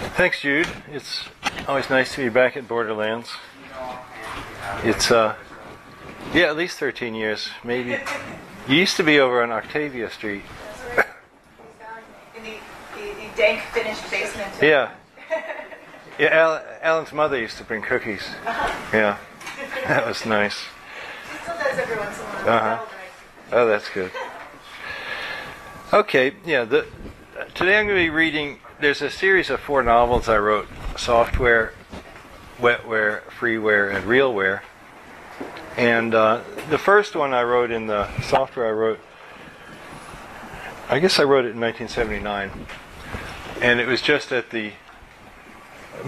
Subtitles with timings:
[0.00, 0.66] Thanks, Jude.
[0.90, 1.24] It's
[1.68, 3.30] always nice to be back at Borderlands.
[4.82, 5.34] It's, uh,
[6.32, 7.98] yeah, at least 13 years, maybe.
[8.66, 10.42] You used to be over on Octavia Street.
[12.34, 12.54] In the,
[12.94, 14.50] the, the dank finished basement.
[14.62, 14.90] Yeah.
[16.18, 18.26] Yeah, Al- Alan's mother used to bring cookies.
[18.92, 19.18] Yeah.
[19.86, 20.54] That was nice.
[20.56, 22.48] She still does every once in a while.
[22.48, 22.58] Uh-huh.
[22.58, 23.52] That'll drive me.
[23.52, 24.12] Oh, that's good.
[25.92, 26.64] Okay, yeah.
[26.64, 26.86] The,
[27.54, 28.60] today I'm going to be reading.
[28.80, 31.74] There's a series of four novels I wrote: software,
[32.58, 34.62] wetware, freeware, and realware.
[35.76, 38.98] And uh, the first one I wrote in the software I wrote.
[40.88, 42.50] I guess I wrote it in 1979,
[43.60, 44.72] and it was just at the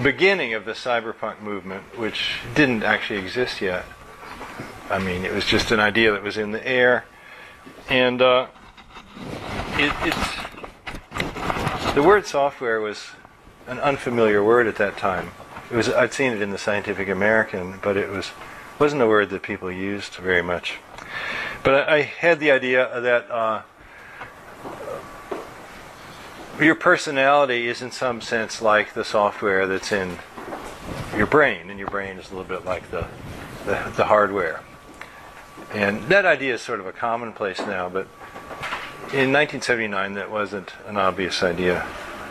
[0.02, 3.84] beginning of the cyberpunk movement, which didn't actually exist yet.
[4.88, 7.04] I mean, it was just an idea that was in the air,
[7.90, 8.46] and uh,
[9.76, 10.41] it, it's
[11.94, 13.10] the word software was
[13.66, 15.30] an unfamiliar word at that time.
[15.70, 18.30] It was I'd seen it in the Scientific American, but it was
[18.78, 20.78] wasn't a word that people used very much.
[21.62, 23.62] But I, I had the idea that uh,
[26.60, 30.18] your personality is in some sense like the software that's in
[31.16, 33.06] your brain, and your brain is a little bit like the,
[33.66, 34.60] the, the hardware.
[35.72, 38.06] And that idea is sort of a commonplace now, but
[39.12, 41.86] in 1979 that wasn't an obvious idea.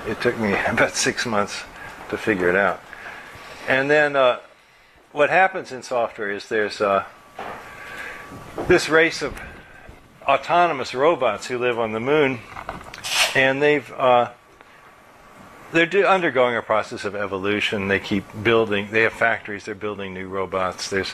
[0.08, 1.62] It took me about six months
[2.10, 2.82] to figure it out.
[3.68, 4.40] And then uh,
[5.12, 7.06] what happens in software is there's uh,
[8.68, 9.40] this race of
[10.24, 12.40] autonomous robots who live on the moon,
[13.36, 14.32] and they've uh,
[15.72, 17.90] they're undergoing a process of evolution.
[17.90, 18.90] They keep building.
[18.92, 19.66] They have factories.
[19.66, 20.90] They're building new robots.
[20.90, 21.14] There's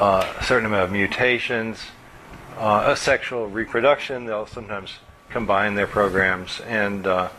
[0.00, 1.78] uh, a certain amount of mutations,
[2.58, 4.26] uh, sexual reproduction.
[4.26, 4.98] They'll sometimes
[5.30, 7.30] combine their programs and uh,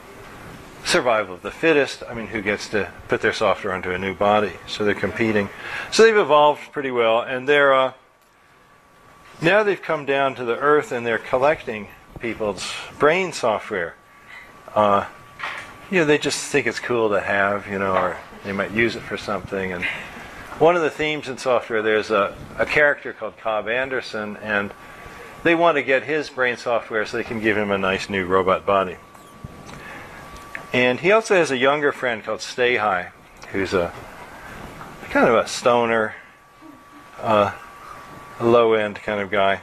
[0.86, 2.04] survival of the fittest.
[2.08, 4.54] I mean, who gets to put their software onto a new body?
[4.68, 5.50] So they're competing.
[5.92, 7.94] So they've evolved pretty well, and they're uh,
[9.42, 13.96] now they've come down to the earth and they're collecting people's brain software.
[14.74, 15.06] Uh,
[15.92, 18.96] you know, they just think it's cool to have, you know, or they might use
[18.96, 19.74] it for something.
[19.74, 19.84] And
[20.60, 24.72] one of the themes in software, there's a, a character called Cobb Anderson, and
[25.44, 28.26] they want to get his brain software so they can give him a nice new
[28.26, 28.98] robot body.
[30.72, 33.12] And he also has a younger friend called Sta-Hi,
[33.52, 33.94] who's a
[35.10, 36.16] kind of a stoner,
[37.22, 37.54] uh,
[38.42, 39.62] low end kind of guy.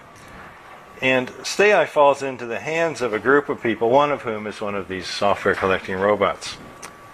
[1.01, 4.61] And Sta-Hi falls into the hands of a group of people, one of whom is
[4.61, 6.59] one of these software collecting robots.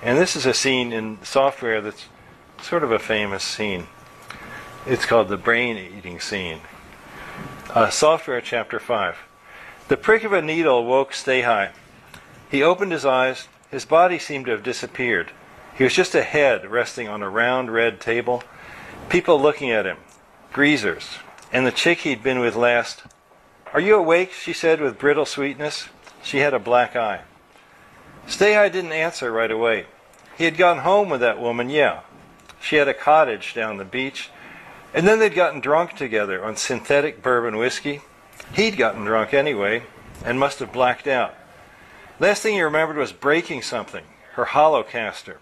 [0.03, 2.07] And this is a scene in software that's
[2.61, 3.87] sort of a famous scene.
[4.87, 6.61] It's called the brain eating scene.
[7.71, 9.17] Uh, software chapter 5.
[9.89, 11.73] The prick of a needle woke Sta-Hi.
[12.49, 13.49] He opened his eyes.
[13.71, 15.33] His body seemed to have disappeared.
[15.77, 18.45] He was just a head resting on a round red table,
[19.09, 19.97] people looking at him,
[20.53, 21.19] greasers,
[21.53, 23.03] and the chick he'd been with last.
[23.75, 24.33] Are you awake?
[24.33, 25.89] she said with brittle sweetness.
[26.23, 27.23] She had a black eye.
[28.29, 29.87] Sta-Hi didn't answer right away.
[30.39, 32.03] He had gone home with that woman, yeah.
[32.61, 34.31] She had a cottage down the beach,
[34.95, 38.01] and then they'd gotten drunk together on synthetic bourbon whiskey.
[38.55, 39.83] He'd gotten drunk anyway,
[40.25, 41.35] and must have blacked out.
[42.19, 44.05] Last thing he remembered was breaking something,
[44.35, 45.37] her holocaster,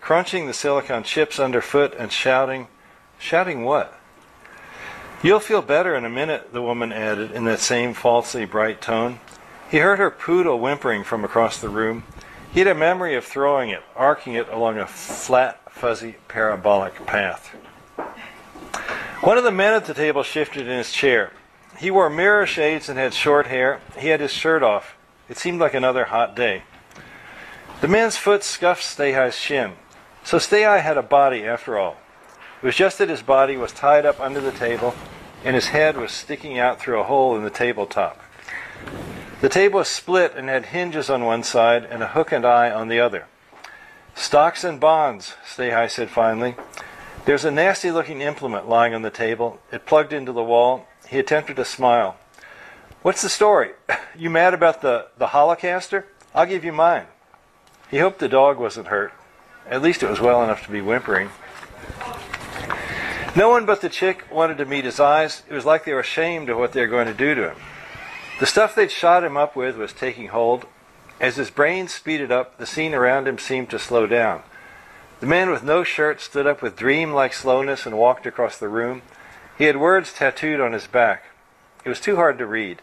[0.00, 2.68] crunching the silicon chips underfoot and shouting,
[3.18, 3.98] shouting what?
[5.22, 9.20] You'll feel better in a minute, the woman added in that same falsely bright tone.
[9.70, 12.04] He heard her poodle whimpering from across the room.
[12.52, 17.54] He had a memory of throwing it, arcing it along a flat, fuzzy, parabolic path.
[19.26, 21.32] One of the men at the table shifted in his chair.
[21.78, 23.80] He wore mirror shades and had short hair.
[23.98, 24.94] He had his shirt off.
[25.28, 26.62] It seemed like another hot day.
[27.80, 29.72] The man's foot scuffed Stay shin.
[30.22, 31.96] So Stay had a body after all.
[32.62, 34.94] It was just that his body was tied up under the table
[35.44, 38.22] and his head was sticking out through a hole in the tabletop.
[39.40, 42.70] The table was split and had hinges on one side and a hook and eye
[42.70, 43.26] on the other.
[44.14, 46.54] Stocks and bonds, Stay said finally.
[47.26, 49.58] There's a nasty looking implement lying on the table.
[49.72, 50.86] It plugged into the wall.
[51.08, 52.16] He attempted to smile.
[53.02, 53.72] What's the story?
[54.18, 56.04] You mad about the, the holocaster?
[56.34, 57.04] I'll give you mine.
[57.90, 59.12] He hoped the dog wasn't hurt.
[59.68, 61.28] At least it was well enough to be whimpering.
[63.36, 65.42] No one but the chick wanted to meet his eyes.
[65.50, 67.58] It was like they were ashamed of what they were going to do to him.
[68.40, 70.64] The stuff they'd shot him up with was taking hold.
[71.20, 74.44] As his brain speeded up, the scene around him seemed to slow down.
[75.18, 78.68] The man with no shirt stood up with dream like slowness and walked across the
[78.68, 79.02] room.
[79.56, 81.24] He had words tattooed on his back.
[81.84, 82.82] It was too hard to read.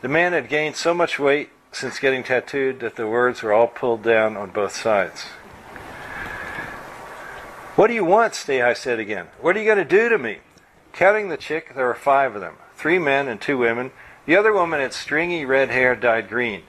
[0.00, 3.66] The man had gained so much weight since getting tattooed that the words were all
[3.66, 5.24] pulled down on both sides.
[7.76, 8.34] What do you want?
[8.34, 9.26] Stay said again.
[9.38, 10.38] What are you going to do to me?
[10.94, 13.90] Counting the chick, there were five of them three men and two women.
[14.26, 16.62] The other woman had stringy red hair dyed green.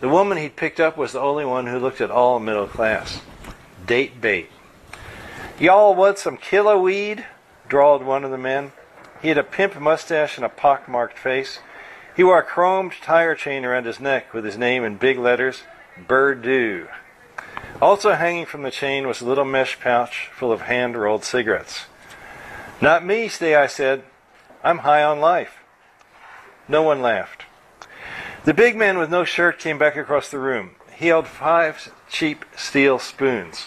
[0.00, 3.20] The woman he'd picked up was the only one who looked at all middle class.
[3.90, 4.48] Date bait.
[5.58, 7.26] Y'all want some killer weed?
[7.66, 8.70] drawled one of the men.
[9.20, 11.58] He had a pimp mustache and a pockmarked face.
[12.14, 15.64] He wore a chromed tire chain around his neck with his name in big letters,
[16.06, 16.86] Berdoo.
[17.82, 21.86] Also hanging from the chain was a little mesh pouch full of hand rolled cigarettes.
[22.80, 24.04] Not me, Stay, I said.
[24.62, 25.64] I'm high on life.
[26.68, 27.42] No one laughed.
[28.44, 30.76] The big man with no shirt came back across the room.
[30.94, 33.66] He held five cheap steel spoons.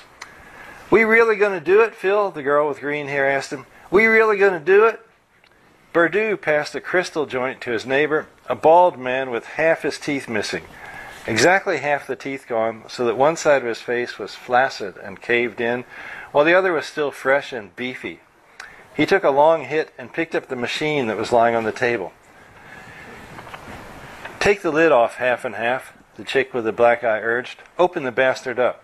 [0.94, 2.30] We really going to do it, Phil?
[2.30, 3.66] The girl with green hair asked him.
[3.90, 5.02] We really going to do it?
[5.92, 10.30] Berdoo passed a crystal joint to his neighbor, a bald man with half his teeth
[10.30, 10.66] missing.
[11.26, 15.20] Exactly half the teeth gone, so that one side of his face was flaccid and
[15.20, 15.84] caved in,
[16.32, 18.20] while the other was still fresh and beefy.
[18.96, 21.72] He took a long hit and picked up the machine that was lying on the
[21.72, 22.14] table.
[24.40, 27.64] Take the lid off half and half, the chick with the black eye urged.
[27.80, 28.84] Open the bastard up.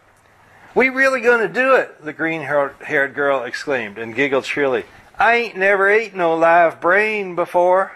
[0.76, 4.86] We really going to do it, the green haired girl exclaimed and giggled shrilly.
[5.18, 7.94] I ain't never ate no live brain before.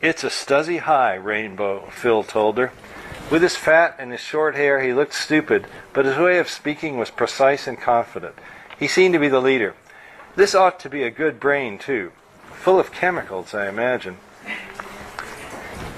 [0.00, 2.72] It's a stuzzy high, Rainbow, Phil told her.
[3.30, 6.96] With his fat and his short hair, he looked stupid, but his way of speaking
[6.96, 8.36] was precise and confident.
[8.78, 9.74] He seemed to be the leader.
[10.36, 12.12] This ought to be a good brain, too.
[12.52, 14.18] Full of chemicals, I imagine.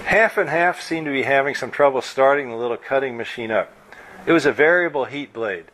[0.07, 3.71] Half and half seemed to be having some trouble starting the little cutting machine up.
[4.27, 5.67] It was a variable heat blade.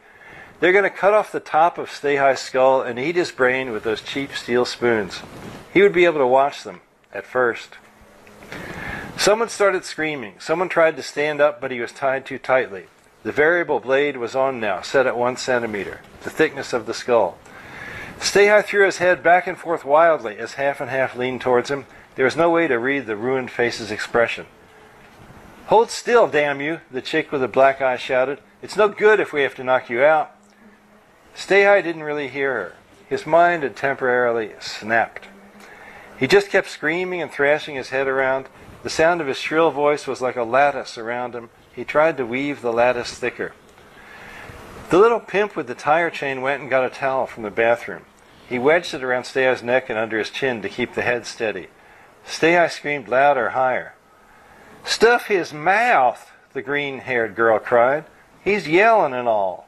[0.61, 3.85] They're going to cut off the top of Stay skull and eat his brain with
[3.85, 5.21] those cheap steel spoons.
[5.73, 6.81] He would be able to watch them,
[7.13, 7.75] at first.
[9.19, 10.35] Someone started screaming.
[10.39, 12.87] Someone tried to stand up, but he was tied too tightly.
[13.23, 17.39] The variable blade was on now, set at one centimeter, the thickness of the skull.
[18.21, 21.87] Stay threw his head back and forth wildly as half and half leaned towards him.
[22.15, 24.47] There was no way to read the ruined face's expression.
[25.67, 28.39] Hold still, damn you, the chick with the black eye shouted.
[28.63, 30.31] It's no good if we have to knock you out.
[31.35, 32.75] Stay didn't really hear her.
[33.09, 35.27] His mind had temporarily snapped.
[36.21, 38.47] He just kept screaming and thrashing his head around.
[38.85, 41.51] The sound of his shrill voice was like a lattice around him.
[41.75, 43.53] He tried to weave the lattice thicker.
[44.91, 48.05] The little pimp with the tire chain went and got a towel from the bathroom.
[48.49, 51.67] He wedged it around Stay neck and under his chin to keep the head steady.
[52.25, 53.96] Stay screamed louder, higher.
[54.87, 58.05] Stuff his mouth, the green haired girl cried.
[58.43, 59.67] He's yelling and all.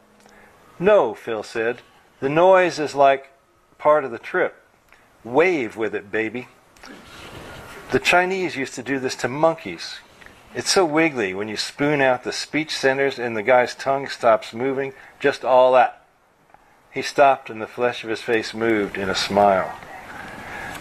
[0.79, 1.83] No, Phil said.
[2.21, 3.33] The noise is like
[3.79, 4.63] part of the trip.
[5.25, 6.47] Wave with it, baby.
[7.91, 9.99] The Chinese used to do this to monkeys.
[10.55, 14.55] It's so wiggly when you spoon out the speech centers and the guy's tongue stops
[14.55, 16.07] moving, just all that.
[16.93, 19.77] He stopped and the flesh of his face moved in a smile.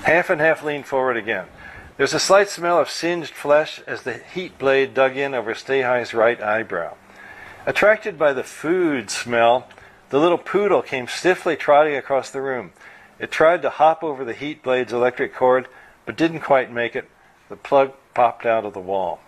[0.04, 1.48] Half and half leaned forward again.
[1.98, 5.56] There was a slight smell of singed flesh as the heat blade dug in over
[5.56, 6.94] Stay right eyebrow.
[7.66, 9.68] Attracted by the food smell,
[10.10, 12.72] the little poodle came stiffly trotting across the room.
[13.18, 15.68] It tried to hop over the heat blade's electric cord,
[16.06, 17.10] but didn't quite make it.
[17.50, 19.20] The plug popped out of the wall.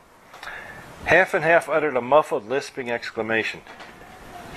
[1.05, 3.61] Half and Half uttered a muffled, lisping exclamation.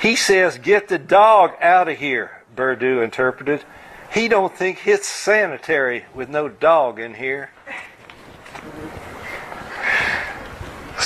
[0.03, 3.65] He says, Get the dog out of here, Berdoo interpreted.
[4.13, 7.49] He don't think it's sanitary with no dog in here.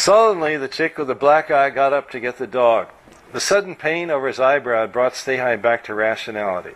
[0.07, 2.87] Sullenly, the chick with the black eye got up to get the dog.
[3.33, 6.75] The sudden pain over his eyebrow brought Stay back to rationality.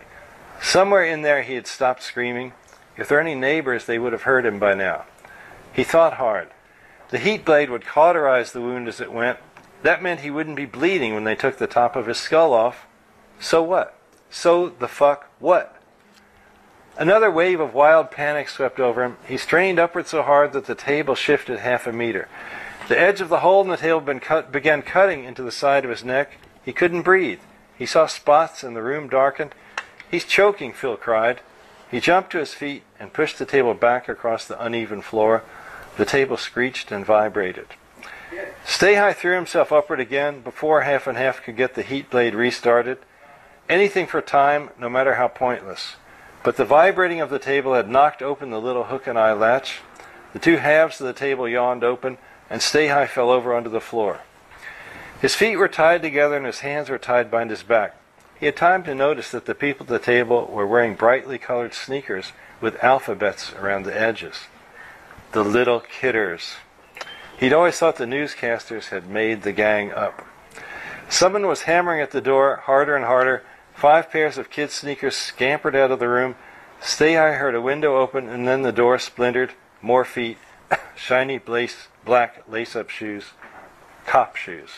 [0.61, 2.51] Somewhere in there he had stopped screaming.
[2.97, 5.05] If there were any neighbors, they would have heard him by now.
[5.71, 6.49] He thought hard.
[7.07, 9.39] The heat blade would cauterize the wound as it went.
[9.81, 12.85] That meant he wouldn't be bleeding when they took the top of his skull off.
[13.39, 13.97] So what?
[14.29, 15.81] So the fuck what?
[16.97, 19.15] Another wave of wild panic swept over him.
[19.25, 22.27] He strained upward so hard that the table shifted half a meter.
[22.91, 25.89] The edge of the hole in the table cut, began cutting into the side of
[25.89, 26.33] his neck.
[26.65, 27.39] He couldn't breathe.
[27.77, 29.55] He saw spots and the room darkened.
[30.09, 31.39] He's choking, Phil cried.
[31.89, 35.43] He jumped to his feet and pushed the table back across the uneven floor.
[35.95, 37.67] The table screeched and vibrated.
[38.65, 42.97] Sta-Hi threw himself upward again before Half and Half could get the heat blade restarted.
[43.69, 45.95] Anything for time, no matter how pointless.
[46.43, 49.79] But the vibrating of the table had knocked open the little hook and eye latch.
[50.33, 52.17] The two halves of the table yawned open,
[52.51, 54.19] and Sta-Hi fell over onto the floor.
[55.21, 57.95] His feet were tied together and his hands were tied behind his back.
[58.37, 61.73] He had time to notice that the people at the table were wearing brightly colored
[61.73, 64.47] sneakers with alphabets around the edges.
[65.31, 66.55] The little kidders.
[67.39, 70.25] He'd always thought the newscasters had made the gang up.
[71.07, 73.43] Someone was hammering at the door harder and harder.
[73.73, 76.35] Five pairs of kid sneakers scampered out of the room.
[76.81, 79.53] Stay, I heard a window open, and then the door splintered.
[79.81, 80.37] More feet,
[80.95, 83.25] shiny lace, black lace-up shoes,
[84.05, 84.69] cop shoes.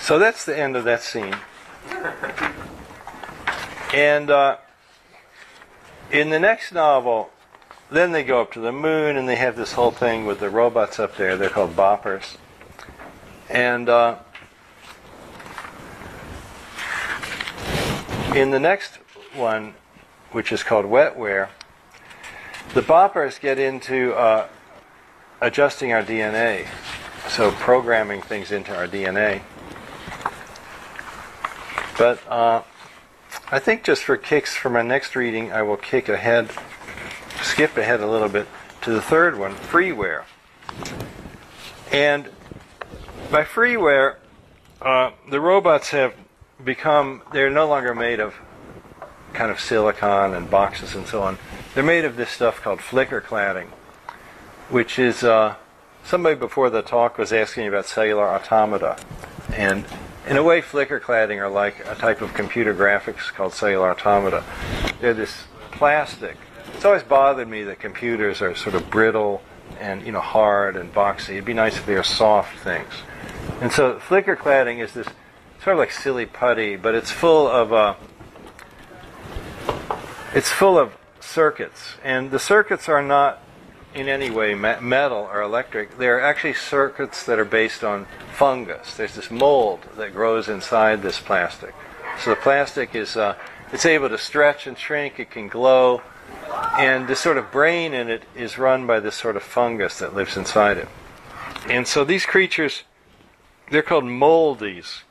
[0.00, 1.36] So that's the end of that scene.
[3.94, 4.58] And uh,
[6.10, 7.30] in the next novel,
[7.90, 10.50] then they go up to the moon and they have this whole thing with the
[10.50, 11.36] robots up there.
[11.36, 12.36] They're called boppers.
[13.48, 14.18] And uh,
[18.34, 18.98] in the next
[19.34, 19.74] one,
[20.32, 21.48] which is called wetware,
[22.72, 24.48] the boppers get into uh,
[25.40, 26.66] adjusting our DNA,
[27.28, 29.42] so programming things into our DNA.
[31.98, 32.62] But uh,
[33.50, 36.50] I think just for kicks, for my next reading, I will kick ahead,
[37.42, 38.48] skip ahead a little bit
[38.82, 40.24] to the third one, freeware.
[41.92, 42.28] And
[43.30, 44.16] by freeware,
[44.82, 46.14] uh, the robots have
[46.64, 48.34] become, they're no longer made of
[49.32, 51.38] kind of silicon and boxes and so on.
[51.74, 53.68] They're made of this stuff called flicker cladding,
[54.70, 55.56] which is, uh,
[56.04, 58.96] somebody before the talk was asking about cellular automata.
[59.52, 59.84] And
[60.28, 64.44] in a way, flicker cladding are like a type of computer graphics called cellular automata.
[65.00, 66.36] They're this plastic.
[66.74, 69.42] It's always bothered me that computers are sort of brittle
[69.80, 71.30] and you know hard and boxy.
[71.30, 72.92] It'd be nice if they were soft things.
[73.60, 75.06] And so flicker cladding is this
[75.62, 77.94] sort of like silly putty, but it's full of uh,
[80.34, 80.92] it's full of
[81.34, 83.40] circuits, and the circuits are not
[83.94, 85.98] in any way metal or electric.
[85.98, 88.96] They're actually circuits that are based on fungus.
[88.96, 91.74] There's this mold that grows inside this plastic.
[92.18, 93.36] So the plastic is uh,
[93.72, 95.18] it's able to stretch and shrink.
[95.18, 96.02] It can glow,
[96.78, 100.14] and this sort of brain in it is run by this sort of fungus that
[100.14, 100.88] lives inside it.
[101.68, 102.82] And so these creatures,
[103.70, 105.02] they're called moldies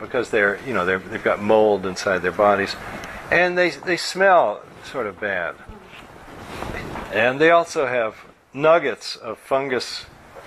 [0.00, 2.76] because they're you know they're, they've got mold inside their bodies,
[3.30, 5.54] and they they smell sort of bad.
[7.12, 8.16] And they also have
[8.54, 10.06] nuggets of fungus,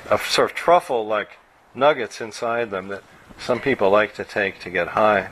[0.09, 1.37] of sort of truffle-like
[1.73, 3.03] nuggets inside them that
[3.37, 5.29] some people like to take to get high.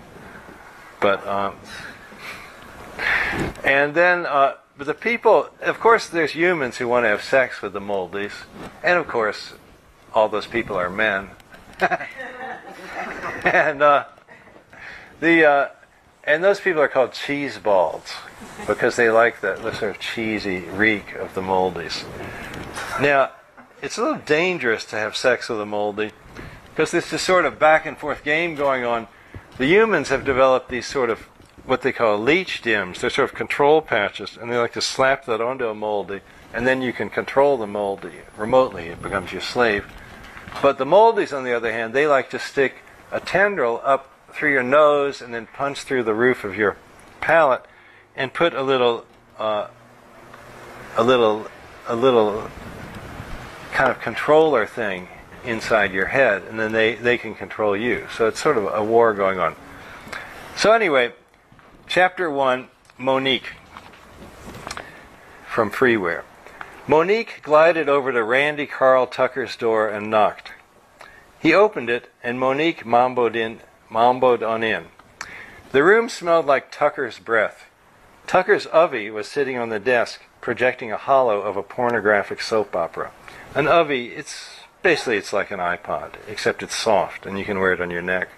[0.99, 1.55] But um,
[3.63, 7.61] and then uh, but the people, of course, there's humans who want to have sex
[7.61, 8.33] with the moldies,
[8.83, 9.53] and of course,
[10.13, 11.29] all those people are men.
[13.43, 14.05] and uh,
[15.19, 15.67] the uh,
[16.23, 18.13] and those people are called cheese balls
[18.65, 22.05] because they like the sort of cheesy reek of the moldies.
[23.01, 23.31] Now,
[23.81, 26.11] it's a little dangerous to have sex with a moldy
[26.69, 29.07] because there's this sort of back and forth game going on.
[29.57, 31.27] The humans have developed these sort of
[31.65, 33.01] what they call leech dims.
[33.01, 36.21] They're sort of control patches, and they like to slap that onto a moldy,
[36.53, 38.87] and then you can control the moldy remotely.
[38.87, 39.85] It becomes your slave.
[40.61, 42.77] But the moldies, on the other hand, they like to stick
[43.11, 46.77] a tendril up through your nose and then punch through the roof of your
[47.21, 47.65] palate
[48.15, 49.05] and put a little,
[49.37, 49.67] uh,
[50.97, 51.47] a little,
[51.87, 52.49] a little
[53.71, 55.07] kind of controller thing
[55.43, 58.07] inside your head, and then they, they can control you.
[58.15, 59.55] So it's sort of a war going on.
[60.55, 61.13] So anyway,
[61.87, 63.51] chapter one, Monique
[65.47, 66.23] from Freeware.
[66.87, 70.51] Monique glided over to Randy Carl Tucker's door and knocked.
[71.39, 73.59] He opened it, and Monique mamboed in,
[73.93, 74.85] mamboed on in.
[75.71, 77.65] The room smelled like Tucker's breath.
[78.25, 83.11] Tucker's Uvvy was sitting on the desk, projecting a holo of a pornographic soap opera.
[83.53, 84.49] An Uvvy, it's
[84.81, 88.01] basically it's like an iPod, except it's soft and you can wear it on your
[88.01, 88.29] neck.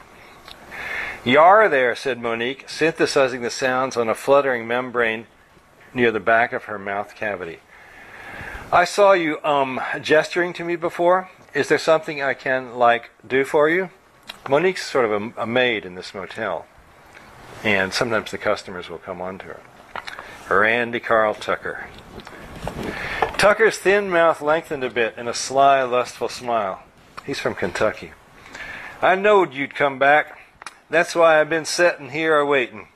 [1.23, 5.25] Yar there, said Monique, synthesizing the sounds on a fluttering membrane
[5.93, 7.59] near the back of her mouth cavity.
[8.71, 11.29] I saw you um gesturing to me before.
[11.53, 13.89] Is there something I can like do for you?
[14.49, 16.65] Monique's sort of a, a maid in this motel,
[17.63, 19.61] and sometimes the customers will come on to her.
[20.49, 21.87] Randy Carl Tucker.
[23.37, 26.83] Tucker's thin mouth lengthened a bit in a sly, lustful smile.
[27.25, 28.11] He's from Kentucky.
[29.01, 30.39] I knowed you'd come back.
[30.89, 32.87] That's why I've been settin' here a waitin'.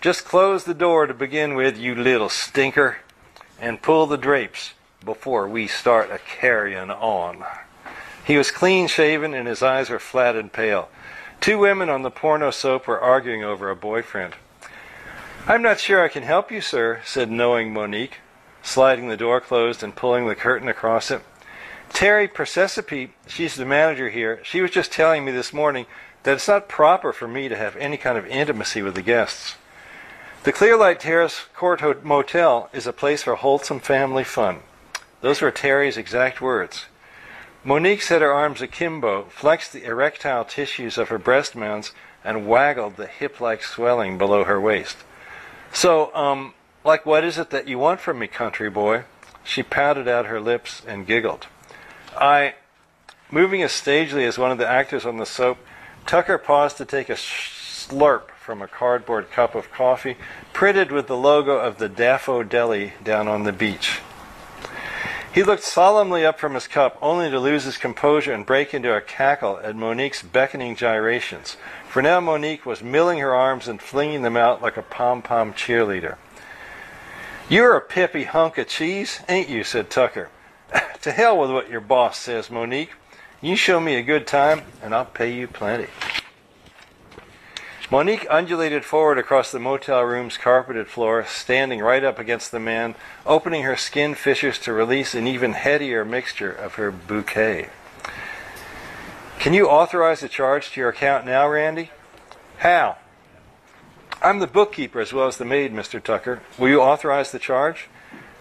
[0.00, 2.98] Just close the door to begin with, you little stinker,
[3.60, 4.72] and pull the drapes
[5.04, 7.44] before we start a carryin' on.
[8.26, 10.88] He was clean shaven and his eyes were flat and pale.
[11.40, 14.34] Two women on the porno soap were arguing over a boyfriend.
[15.46, 18.18] I'm not sure I can help you, sir, said knowing Monique,
[18.64, 21.22] sliding the door closed and pulling the curtain across it.
[21.90, 25.86] Terry Persesepe, she's the manager here, she was just telling me this morning
[26.24, 29.54] that it's not proper for me to have any kind of intimacy with the guests.
[30.42, 34.62] The Clearlight Terrace Court Motel is a place for wholesome family fun.
[35.20, 36.86] Those were Terry's exact words.
[37.66, 41.90] Monique set her arms akimbo, flexed the erectile tissues of her breast mounds,
[42.22, 44.98] and waggled the hip like swelling below her waist.
[45.72, 46.54] So, um,
[46.84, 49.02] like, what is it that you want from me, country boy?
[49.42, 51.48] She pouted out her lips and giggled.
[52.16, 52.54] I.
[53.32, 55.58] Moving as stagely as one of the actors on the soap,
[56.06, 60.16] Tucker paused to take a slurp from a cardboard cup of coffee
[60.52, 63.98] printed with the logo of the Daffo Deli down on the beach.
[65.36, 68.96] He looked solemnly up from his cup, only to lose his composure and break into
[68.96, 71.58] a cackle at Monique's beckoning gyrations.
[71.90, 75.52] For now Monique was milling her arms and flinging them out like a pom pom
[75.52, 76.16] cheerleader.
[77.50, 79.62] You're a pippy hunk of cheese, ain't you?
[79.62, 80.30] said Tucker.
[81.02, 82.92] to hell with what your boss says, Monique.
[83.42, 85.88] You show me a good time, and I'll pay you plenty.
[87.88, 92.96] Monique undulated forward across the motel room's carpeted floor, standing right up against the man,
[93.24, 97.68] opening her skin fissures to release an even headier mixture of her bouquet.
[99.38, 101.90] Can you authorize a charge to your account now, Randy?
[102.58, 102.96] How?
[104.20, 106.02] I'm the bookkeeper as well as the maid, Mr.
[106.02, 106.42] Tucker.
[106.58, 107.86] Will you authorize the charge?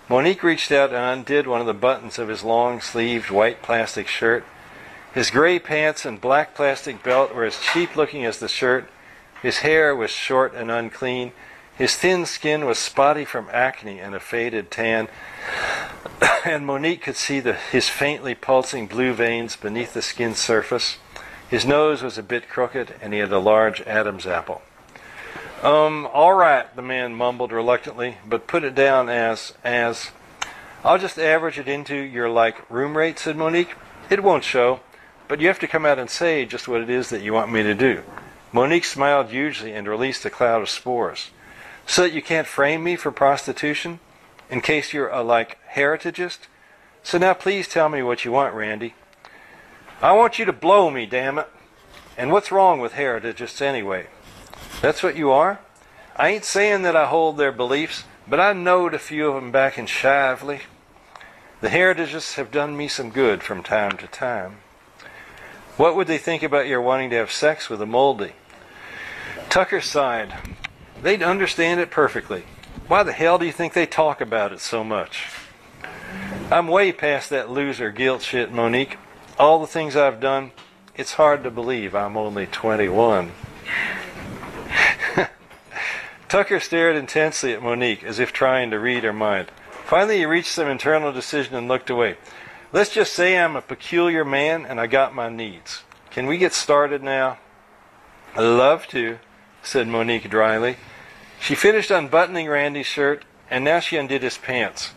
[0.09, 4.07] Monique reached out and undid one of the buttons of his long sleeved white plastic
[4.07, 4.43] shirt.
[5.13, 8.89] His gray pants and black plastic belt were as cheap looking as the shirt,
[9.45, 11.31] his hair was short and unclean.
[11.77, 15.07] His thin skin was spotty from acne and a faded tan,
[16.45, 20.97] and Monique could see the, his faintly pulsing blue veins beneath the skin's surface.
[21.47, 24.63] His nose was a bit crooked, and he had a large Adam's apple.
[25.61, 30.09] Um, all right, the man mumbled reluctantly, but put it down as, as,
[30.83, 33.75] I'll just average it into your, like, room rate, said Monique.
[34.09, 34.79] It won't show,
[35.27, 37.51] but you have to come out and say just what it is that you want
[37.51, 38.01] me to do.
[38.51, 41.31] Monique smiled hugely and released a cloud of spores.
[41.85, 43.99] So that you can't frame me for prostitution?
[44.49, 46.47] In case you're a, like, heritagist?
[47.03, 48.95] So now please tell me what you want, Randy.
[50.01, 51.47] I want you to blow me, damn it.
[52.17, 54.07] And what's wrong with heritagists anyway?
[54.81, 55.59] That's what you are?
[56.15, 59.51] I ain't saying that I hold their beliefs, but I knowed a few of 'em
[59.51, 60.61] back in Shively.
[61.61, 64.57] The heritagists have done me some good from time to time.
[65.77, 68.33] What would they think about your wanting to have sex with a moldy?
[69.49, 70.33] Tucker sighed.
[71.01, 72.43] They'd understand it perfectly.
[72.87, 75.25] Why the hell do you think they talk about it so much?
[76.49, 78.97] I'm way past that loser guilt shit, Monique.
[79.37, 80.51] All the things I've done,
[80.95, 83.31] it's hard to believe I'm only 21.
[86.29, 89.51] Tucker stared intensely at Monique as if trying to read her mind.
[89.85, 92.15] Finally, he reached some internal decision and looked away.
[92.75, 95.83] Let's just say I'm a peculiar man and I got my needs.
[96.11, 97.37] Can we get started now?
[98.35, 99.19] I'd love to,
[99.63, 100.75] said Monique dryly.
[101.39, 104.91] She finished unbuttoning Randy's shirt, and now she undid his pants.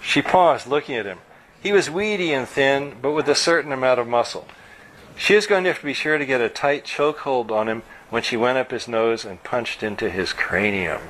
[0.00, 1.18] She paused, looking at him.
[1.60, 4.46] He was weedy and thin, but with a certain amount of muscle.
[5.16, 7.82] She was going to have to be sure to get a tight chokehold on him
[8.10, 11.00] when she went up his nose and punched into his cranium.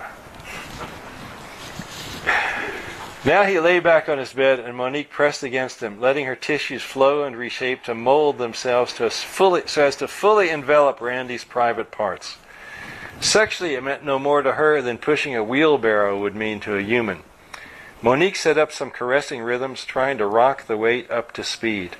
[3.26, 6.82] Now he lay back on his bed, and Monique pressed against him, letting her tissues
[6.82, 11.90] flow and reshape to mold themselves to fully, so as to fully envelop Randy's private
[11.90, 12.36] parts.
[13.20, 16.82] Sexually, it meant no more to her than pushing a wheelbarrow would mean to a
[16.82, 17.22] human.
[18.02, 21.96] Monique set up some caressing rhythms, trying to rock the weight up to speed.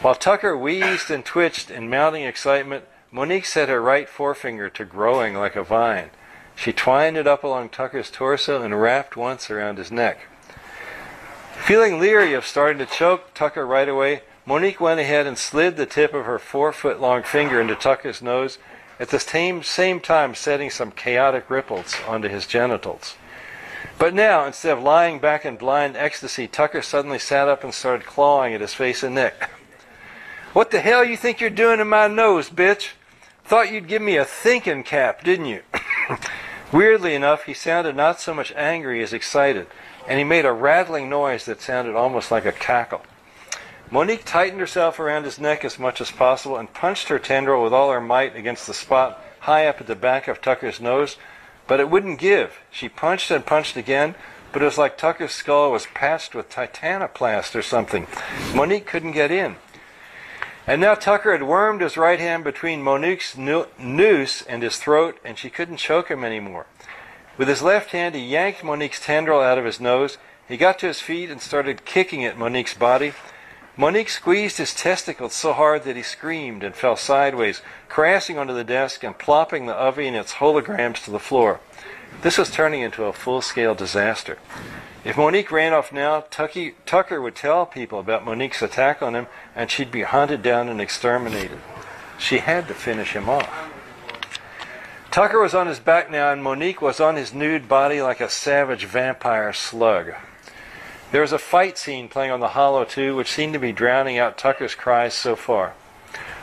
[0.00, 5.34] While Tucker wheezed and twitched in mounting excitement, Monique set her right forefinger to growing
[5.34, 6.08] like a vine.
[6.56, 10.20] She twined it up along Tucker's torso and wrapped once around his neck.
[11.66, 15.86] Feeling leery of starting to choke Tucker right away, Monique went ahead and slid the
[15.86, 18.58] tip of her four foot long finger into Tucker's nose,
[18.98, 23.14] at the same, same time setting some chaotic ripples onto his genitals.
[23.98, 28.06] But now, instead of lying back in blind ecstasy, Tucker suddenly sat up and started
[28.06, 29.50] clawing at his face and neck.
[30.52, 32.90] What the hell you think you're doing in my nose, bitch?
[33.44, 35.62] Thought you'd give me a thinking cap, didn't you?
[36.72, 39.66] Weirdly enough, he sounded not so much angry as excited
[40.06, 43.02] and he made a rattling noise that sounded almost like a cackle.
[43.90, 47.72] Monique tightened herself around his neck as much as possible and punched her tendril with
[47.72, 51.16] all her might against the spot high up at the back of Tucker's nose,
[51.66, 52.58] but it wouldn't give.
[52.70, 54.14] She punched and punched again,
[54.52, 58.06] but it was like Tucker's skull was patched with titanoplast or something.
[58.54, 59.56] Monique couldn't get in.
[60.66, 65.38] And now Tucker had wormed his right hand between Monique's noose and his throat, and
[65.38, 66.66] she couldn't choke him anymore.
[67.40, 70.18] With his left hand, he yanked Monique's tendril out of his nose.
[70.46, 73.14] He got to his feet and started kicking at Monique's body.
[73.78, 78.62] Monique squeezed his testicles so hard that he screamed and fell sideways, crashing onto the
[78.62, 81.60] desk and plopping the oven and its holograms to the floor.
[82.20, 84.36] This was turning into a full scale disaster.
[85.02, 89.28] If Monique ran off now, Tucky, Tucker would tell people about Monique's attack on him,
[89.56, 91.60] and she'd be hunted down and exterminated.
[92.18, 93.69] She had to finish him off.
[95.10, 98.28] Tucker was on his back now, and Monique was on his nude body like a
[98.28, 100.12] savage vampire slug.
[101.10, 104.18] There was a fight scene playing on the holo, too, which seemed to be drowning
[104.18, 105.74] out Tucker's cries so far.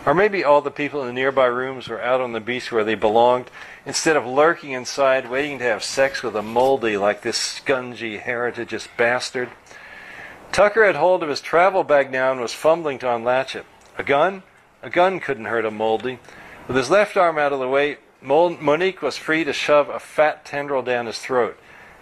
[0.05, 2.83] Or maybe all the people in the nearby rooms were out on the beach where
[2.83, 3.49] they belonged,
[3.85, 8.89] instead of lurking inside, waiting to have sex with a moldy like this scungy heritagist
[8.97, 9.49] bastard.
[10.51, 13.65] Tucker had hold of his travel bag now and was fumbling to unlatch it.
[13.97, 14.43] A gun?
[14.83, 16.19] A gun couldn't hurt a moldy.
[16.67, 20.43] With his left arm out of the way, Monique was free to shove a fat
[20.43, 21.57] tendril down his throat.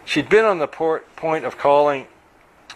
[0.05, 2.07] She'd been on the port, point of calling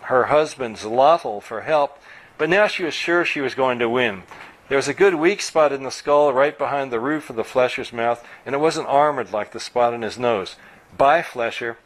[0.04, 2.00] her husband's Lottel for help,
[2.38, 4.24] but now she was sure she was going to win.
[4.68, 7.44] There was a good weak spot in the skull right behind the roof of the
[7.44, 10.56] flesher's mouth, and it wasn't armored like the spot in his nose.
[10.96, 11.78] By Flesher.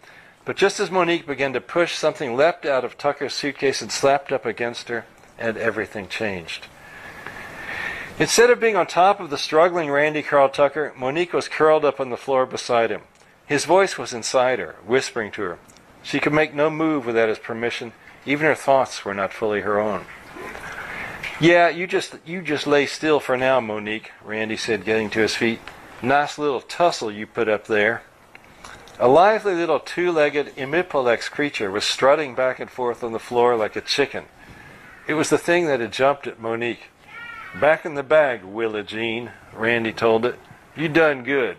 [0.43, 4.33] But just as Monique began to push, something leapt out of Tucker's suitcase and slapped
[4.33, 5.05] up against her,
[5.39, 6.67] and everything changed.
[8.19, 11.99] Instead of being on top of the struggling Randy Carl Tucker, Monique was curled up
[11.99, 13.01] on the floor beside him.
[13.45, 15.59] His voice was inside her, whispering to her.
[16.03, 17.91] She could make no move without his permission.
[18.25, 20.05] Even her thoughts were not fully her own.
[21.39, 25.35] Yeah, you just you just lay still for now, Monique, Randy said, getting to his
[25.35, 25.59] feet.
[26.01, 28.03] Nice little tussle you put up there.
[28.99, 33.75] A lively little two-legged imipolex creature was strutting back and forth on the floor like
[33.75, 34.25] a chicken.
[35.07, 36.89] It was the thing that had jumped at Monique.
[37.59, 40.39] Back in the bag, Willa Jean, Randy told it.
[40.75, 41.57] You done good.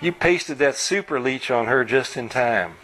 [0.00, 2.74] You pasted that super leech on her just in time.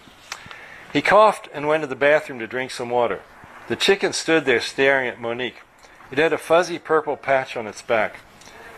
[0.93, 3.21] He coughed and went to the bathroom to drink some water.
[3.69, 5.63] The chicken stood there staring at Monique.
[6.11, 8.17] It had a fuzzy purple patch on its back.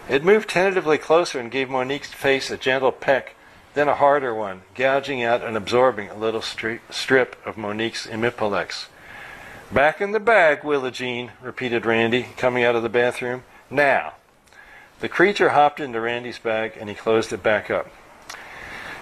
[0.09, 3.35] It moved tentatively closer and gave Monique's face a gentle peck,
[3.75, 8.87] then a harder one, gouging out and absorbing a little strip of Monique's imipolex.
[9.71, 13.45] Back in the bag, Willa Jean, repeated Randy, coming out of the bathroom.
[13.69, 14.15] Now.
[15.01, 17.87] The creature hopped into Randy's bag and he closed it back up.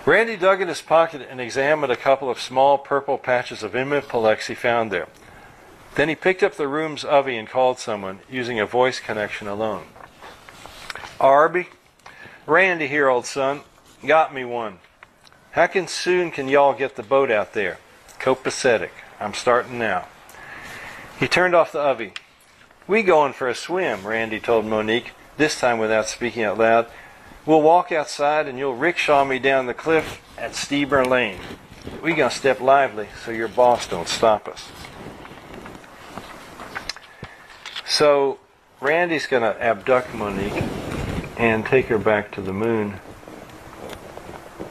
[0.05, 4.47] Randy dug in his pocket and examined a couple of small purple patches of imipolex
[4.47, 5.07] he found there.
[5.95, 9.87] Then he picked up the room's uvvy and called someone, using a voice connection alone.
[11.21, 11.69] Arby?
[12.45, 13.61] Randy here, old son.
[14.05, 14.81] Got me one.
[15.53, 17.79] How can soon can y'all get the boat out there?
[18.19, 18.91] Copacetic.
[19.21, 20.09] I'm starting now.
[21.19, 22.17] He turned off the uvvy.
[22.87, 26.87] We going for a swim, Randy told Monique, this time without speaking out loud.
[27.45, 31.41] We'll walk outside and you'll rickshaw me down the cliff at Steber Lane.
[32.03, 34.69] We gonna step lively so your boss don't stop us.
[37.87, 38.39] So
[38.81, 40.63] Randy's gonna abduct Monique
[41.39, 43.01] and take her back to the moon.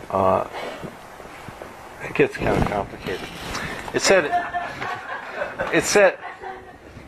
[0.09, 0.47] Uh,
[2.03, 3.27] it gets kind of complicated.
[3.93, 4.25] It said
[5.73, 6.17] it said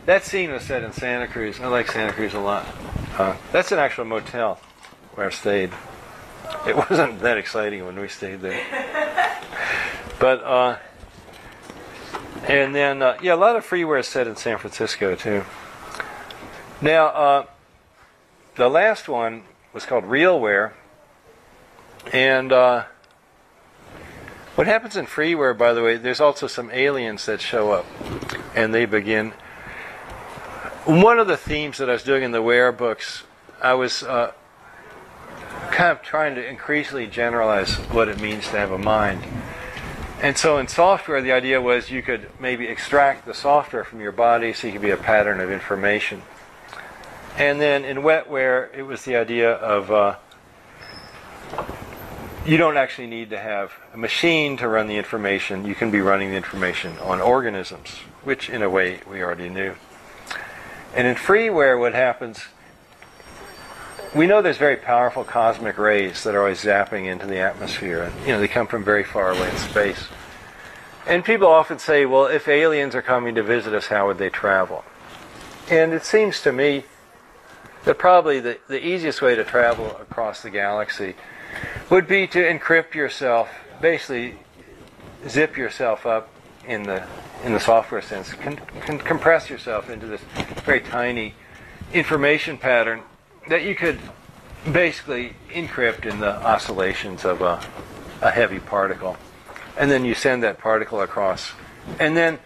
[0.07, 1.59] that scene was set in Santa Cruz.
[1.59, 2.65] I like Santa Cruz a lot.
[3.17, 4.57] Uh, that's an actual motel
[5.13, 5.71] where I stayed.
[6.65, 8.63] It wasn't that exciting when we stayed there.
[10.19, 10.77] But, uh,
[12.47, 15.43] and then, uh, yeah, a lot of freeware is set in San Francisco too.
[16.81, 17.45] Now, uh,
[18.55, 19.43] the last one
[19.73, 20.71] was called Realware.
[22.11, 22.85] And uh,
[24.55, 27.85] what happens in freeware, by the way, there's also some aliens that show up
[28.55, 29.33] and they begin
[30.87, 33.23] one of the themes that I was doing in the Ware books,
[33.61, 34.31] I was uh,
[35.69, 39.21] kind of trying to increasingly generalize what it means to have a mind.
[40.21, 44.13] And so in software, the idea was you could maybe extract the software from your
[44.13, 46.21] body so you could be a pattern of information.
[47.37, 50.15] And then in wetware, it was the idea of uh,
[52.45, 55.65] you don't actually need to have a machine to run the information.
[55.65, 57.89] You can be running the information on organisms,
[58.23, 59.75] which in a way we already knew.
[60.95, 62.41] And in freeware, what happens,
[64.15, 68.11] we know there's very powerful cosmic rays that are always zapping into the atmosphere.
[68.21, 70.07] You know, they come from very far away in space.
[71.05, 74.29] And people often say, well, if aliens are coming to visit us, how would they
[74.29, 74.83] travel?
[75.69, 76.83] And it seems to me
[77.85, 81.15] that probably the, the easiest way to travel across the galaxy
[81.89, 83.49] would be to encrypt yourself,
[83.81, 84.39] basically
[85.27, 86.29] zip yourself up
[86.65, 87.03] in the
[87.43, 90.21] in the software sense, can, can compress yourself into this
[90.65, 91.33] very tiny
[91.93, 93.01] information pattern
[93.49, 93.99] that you could
[94.71, 97.63] basically encrypt in the oscillations of a,
[98.21, 99.15] a heavy particle.
[99.77, 101.51] And then you send that particle across.
[101.99, 102.39] And then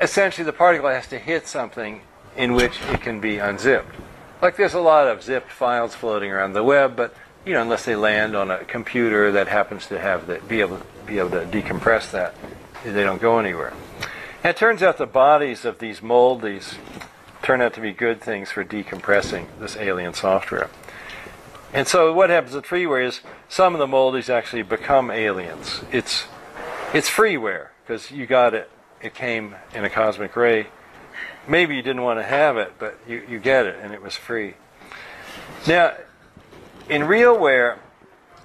[0.00, 2.00] essentially the particle has to hit something
[2.36, 3.94] in which it can be unzipped.
[4.40, 7.84] Like there's a lot of zipped files floating around the web, but you know, unless
[7.84, 11.46] they land on a computer that happens to have the, be able be able to
[11.46, 12.34] decompress that,
[12.84, 13.72] they don't go anywhere.
[14.44, 16.76] And it turns out the bodies of these moldies
[17.42, 20.70] turn out to be good things for decompressing this alien software.
[21.72, 25.82] And so what happens with freeware is some of the moldies actually become aliens.
[25.92, 26.26] It's
[26.94, 28.70] it's freeware because you got it.
[29.02, 30.68] It came in a cosmic ray.
[31.46, 34.14] Maybe you didn't want to have it, but you, you get it, and it was
[34.16, 34.54] free.
[35.66, 35.94] Now,
[36.88, 37.78] in realware,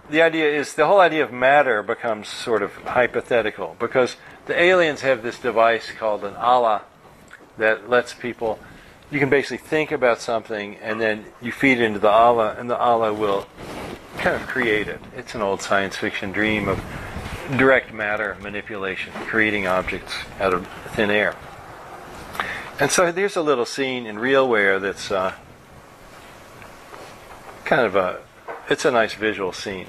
[0.10, 5.02] the idea is the whole idea of matter becomes sort of hypothetical because the aliens
[5.02, 6.84] have this device called an alla
[7.58, 8.60] that lets people
[9.12, 12.70] you can basically think about something and then you feed it into the alla and
[12.70, 13.46] the alla will
[14.18, 15.00] kind of create it.
[15.16, 16.84] It's an old science fiction dream of
[17.58, 21.36] direct matter manipulation, creating objects out of thin air.
[22.80, 25.36] And so there's a little scene in RealWare that's uh,
[27.66, 28.22] kind of a,
[28.70, 29.88] it's a nice visual scene.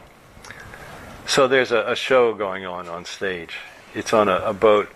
[1.27, 3.57] So there's a, a show going on on stage.
[3.95, 4.89] It's on a, a boat,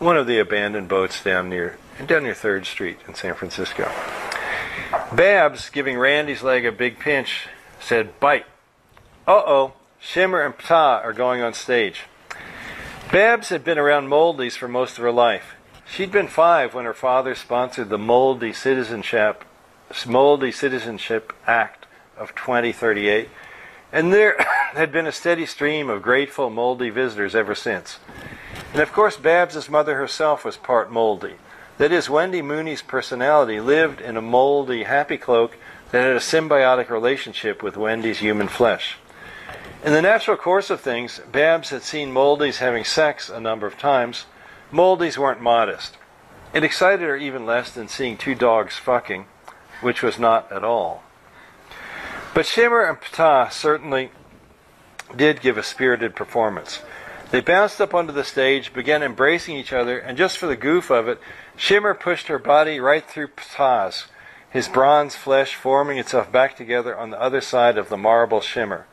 [0.00, 3.88] one of the abandoned boats down near down near Third Street in San Francisco.
[5.12, 7.46] Babs, giving Randy's leg a big pinch,
[7.78, 8.46] said, "Bite."
[9.28, 12.02] Uh oh, Shimmer and Ptah are going on stage.
[13.12, 15.54] Babs had been around Moldies for most of her life.
[15.86, 19.44] She'd been five when her father sponsored the Moldy Citizenship,
[20.06, 23.28] Moldy Citizenship Act of 2038,
[23.92, 24.36] and there
[24.74, 27.98] had been a steady stream of grateful Moldy visitors ever since.
[28.72, 31.34] And of course, Babs's mother herself was part Moldy.
[31.78, 35.56] That is, Wendy Mooney's personality lived in a moldy, happy cloak
[35.90, 38.96] that had a symbiotic relationship with Wendy's human flesh.
[39.84, 43.78] In the natural course of things, Babs had seen Moldies having sex a number of
[43.78, 44.26] times.
[44.70, 45.98] Moldies weren't modest.
[46.54, 49.26] It excited her even less than seeing two dogs fucking,
[49.80, 51.02] which was not at all.
[52.34, 54.10] But Shimmer and Ptah certainly
[55.14, 56.80] did give a spirited performance.
[57.30, 60.90] They bounced up onto the stage, began embracing each other, and just for the goof
[60.90, 61.20] of it,
[61.56, 64.06] Shimmer pushed her body right through Ptah's,
[64.48, 68.86] his bronze flesh forming itself back together on the other side of the marble Shimmer.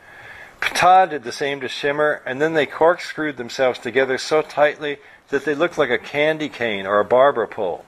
[0.61, 4.97] Ptah did the same to Shimmer, and then they corkscrewed themselves together so tightly
[5.29, 7.85] that they looked like a candy cane or a barber pole.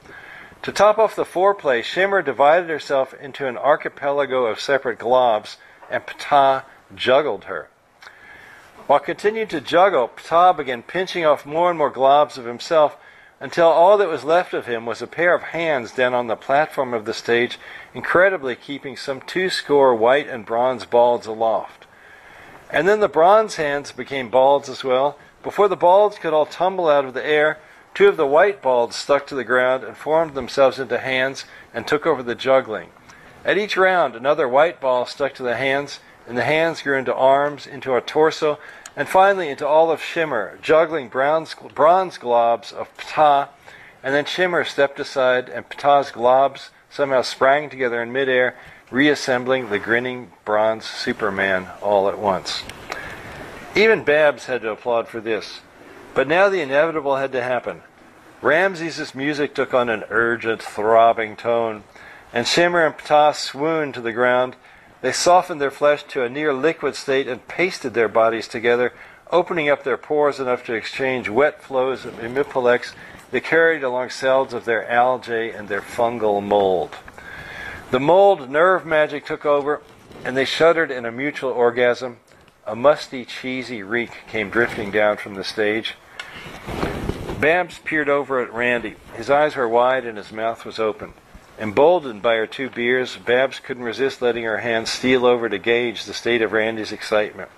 [0.64, 5.58] To top off the foreplay, Shimmer divided herself into an archipelago of separate globs,
[5.90, 7.70] and Ptah juggled her.
[8.86, 12.96] While continuing to juggle, Ptah began pinching off more and more globs of himself
[13.40, 16.36] until all that was left of him was a pair of hands down on the
[16.36, 17.58] platform of the stage,
[17.96, 21.88] incredibly keeping some two score white and bronze balls aloft.
[22.70, 25.18] And then the bronze hands became balls as well.
[25.42, 27.58] Before the balls could all tumble out of the air,
[27.94, 31.88] two of the white balls stuck to the ground and formed themselves into hands and
[31.88, 32.90] took over the juggling.
[33.44, 37.14] At each round, another white ball stuck to the hands, and the hands grew into
[37.14, 38.60] arms, into a torso,
[38.96, 43.50] and finally into all of Shimmer, juggling bronze, bronze globs of Ptah.
[44.04, 48.56] And then Shimmer stepped aside, and Ptah's globs somehow sprang together in midair,
[48.92, 52.64] reassembling the grinning bronze Superman all at once.
[53.76, 55.62] Even Babs had to applaud for this.
[56.14, 57.82] But now the inevitable had to happen.
[58.42, 61.84] Ramses' music took on an urgent, throbbing tone,
[62.34, 64.56] and Shimmer and Ptah swooned to the ground.
[65.02, 68.94] They softened their flesh to a near liquid state and pasted their bodies together,
[69.32, 72.94] opening up their pores enough to exchange wet flows of imipolex
[73.32, 76.98] they carried along cells of their algae and their fungal mold.
[77.90, 79.82] The mold nerve magic took over,
[80.26, 82.18] and they shuddered in a mutual orgasm.
[82.68, 85.96] A musty, cheesy reek came drifting down from the stage.
[87.40, 88.96] Babs peered over at Randy.
[89.16, 91.14] His eyes were wide and his mouth was open.
[91.60, 96.06] Emboldened by her two beers, Babs couldn't resist letting her hand steal over to gauge
[96.06, 97.50] the state of Randy's excitement.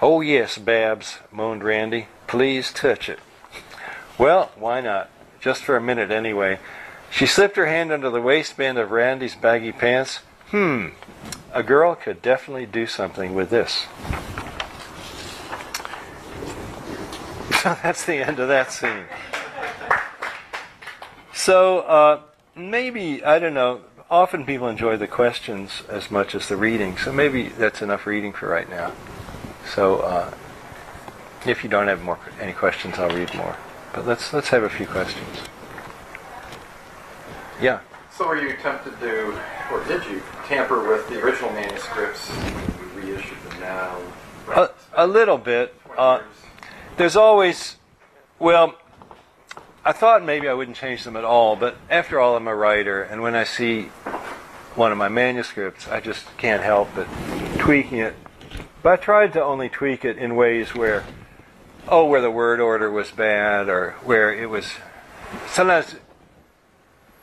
[0.00, 2.08] Oh, yes, Babs, moaned Randy.
[2.26, 3.18] Please touch it.
[4.18, 5.10] Well, why not?
[5.40, 6.58] Just for a minute, anyway.
[7.10, 10.20] She slipped her hand under the waistband of Randy's baggy pants.
[10.50, 10.88] Hmm,
[11.52, 13.86] a girl could definitely do something with this.
[17.62, 19.04] So that's the end of that scene.
[21.32, 22.20] So uh,
[22.56, 27.12] maybe, I don't know, often people enjoy the questions as much as the reading, so
[27.12, 28.92] maybe that's enough reading for right now.
[29.72, 30.34] So uh,
[31.46, 33.56] if you don't have more any questions, I'll read more.
[33.94, 35.38] But let's let's have a few questions.
[37.60, 37.80] Yeah.
[38.10, 39.38] So were you tempted to,
[39.70, 43.98] or did you, tamper with the original manuscripts you reissued them now?
[44.48, 45.74] A, a little bit.
[45.96, 46.20] Uh?
[46.96, 47.76] There's always,
[48.38, 48.76] well,
[49.84, 53.02] I thought maybe I wouldn't change them at all, but after all, I'm a writer,
[53.02, 53.84] and when I see
[54.74, 57.06] one of my manuscripts, I just can't help but
[57.58, 58.14] tweaking it.
[58.82, 61.04] But I tried to only tweak it in ways where
[61.88, 64.72] oh, where the word order was bad or where it was.
[65.48, 65.96] Sometimes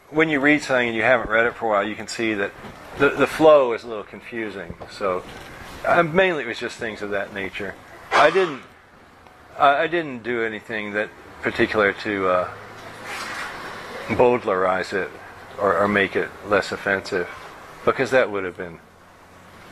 [0.09, 2.33] when you read something and you haven't read it for a while, you can see
[2.33, 2.51] that
[2.97, 4.75] the, the flow is a little confusing.
[4.91, 5.23] So
[5.85, 7.75] uh, mainly it was just things of that nature.
[8.11, 8.63] I didn't
[9.59, 11.09] I didn't do anything that
[11.41, 12.51] particular to uh,
[14.07, 15.09] Bowdlerize it
[15.59, 17.27] or, or make it less offensive
[17.85, 18.79] because that would have been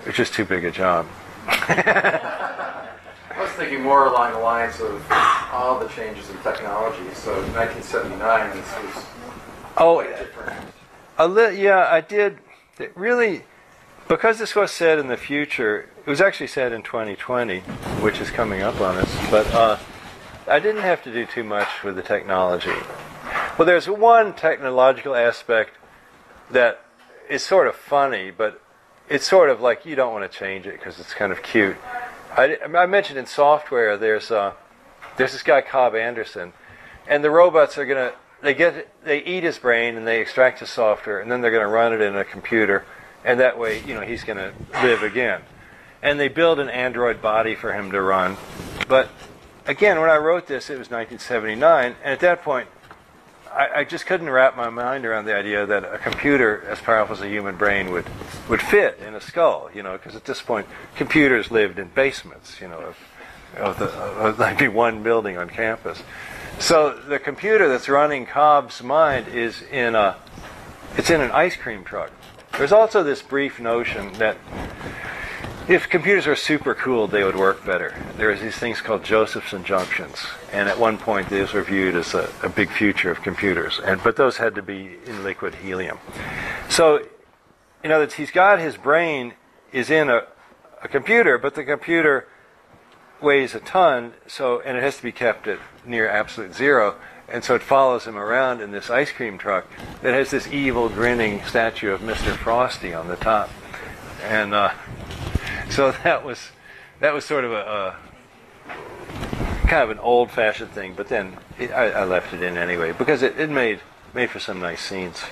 [0.05, 1.05] it's just too big a job.
[1.47, 2.89] I
[3.37, 5.05] was thinking more along the lines of
[5.51, 7.13] all the changes in technology.
[7.13, 9.05] So 1979, this was
[9.77, 10.59] Oh, different.
[11.17, 12.39] A li- yeah, I did.
[12.79, 13.43] It really,
[14.07, 17.59] because this was said in the future, it was actually said in 2020,
[18.01, 19.17] which is coming up on us.
[19.29, 19.77] But uh,
[20.47, 22.73] I didn't have to do too much with the technology.
[23.57, 25.71] Well, there's one technological aspect
[26.51, 26.83] that
[27.29, 28.61] is sort of funny, but
[29.09, 31.75] it's sort of like you don't want to change it because it's kind of cute.
[32.31, 34.53] I, I mentioned in software, there's uh,
[35.17, 36.53] there's this guy Cobb Anderson,
[37.07, 40.69] and the robots are gonna they get they eat his brain and they extract his
[40.69, 42.85] software and then they're gonna run it in a computer,
[43.27, 45.41] and that way you know he's gonna live again,
[46.01, 48.37] and they build an android body for him to run,
[48.87, 49.09] but
[49.67, 52.69] again when I wrote this it was 1979, and at that point
[53.51, 57.15] I, I just couldn't wrap my mind around the idea that a computer as powerful
[57.15, 58.05] as a human brain would
[58.47, 62.61] would fit in a skull, you know, because at this point computers lived in basements,
[62.61, 62.97] you know, of,
[63.57, 66.01] of the of maybe one building on campus.
[66.59, 70.15] So the computer that's running Cobb's mind is in a
[70.95, 72.11] it's in an ice cream truck.
[72.53, 74.37] There's also this brief notion that
[75.67, 77.93] if computers were super cooled, they would work better.
[78.15, 82.13] There There's these things called Josephson junctions, and at one point these were viewed as
[82.13, 83.79] a, a big future of computers.
[83.83, 85.97] And but those had to be in liquid helium.
[86.69, 86.99] So,
[87.83, 89.33] you know, that he's got his brain
[89.73, 90.21] is in a,
[90.81, 92.27] a computer, but the computer
[93.21, 96.95] weighs a ton, so and it has to be kept at near absolute zero.
[97.29, 99.65] And so it follows him around in this ice cream truck
[100.01, 102.35] that has this evil, grinning statue of Mr.
[102.35, 103.49] Frosty on the top.
[104.23, 104.71] And uh,
[105.69, 106.51] so that was
[106.99, 107.95] that was sort of a,
[108.65, 110.93] a kind of an old-fashioned thing.
[110.95, 113.81] But then it, I, I left it in anyway because it, it made
[114.13, 115.23] made for some nice scenes.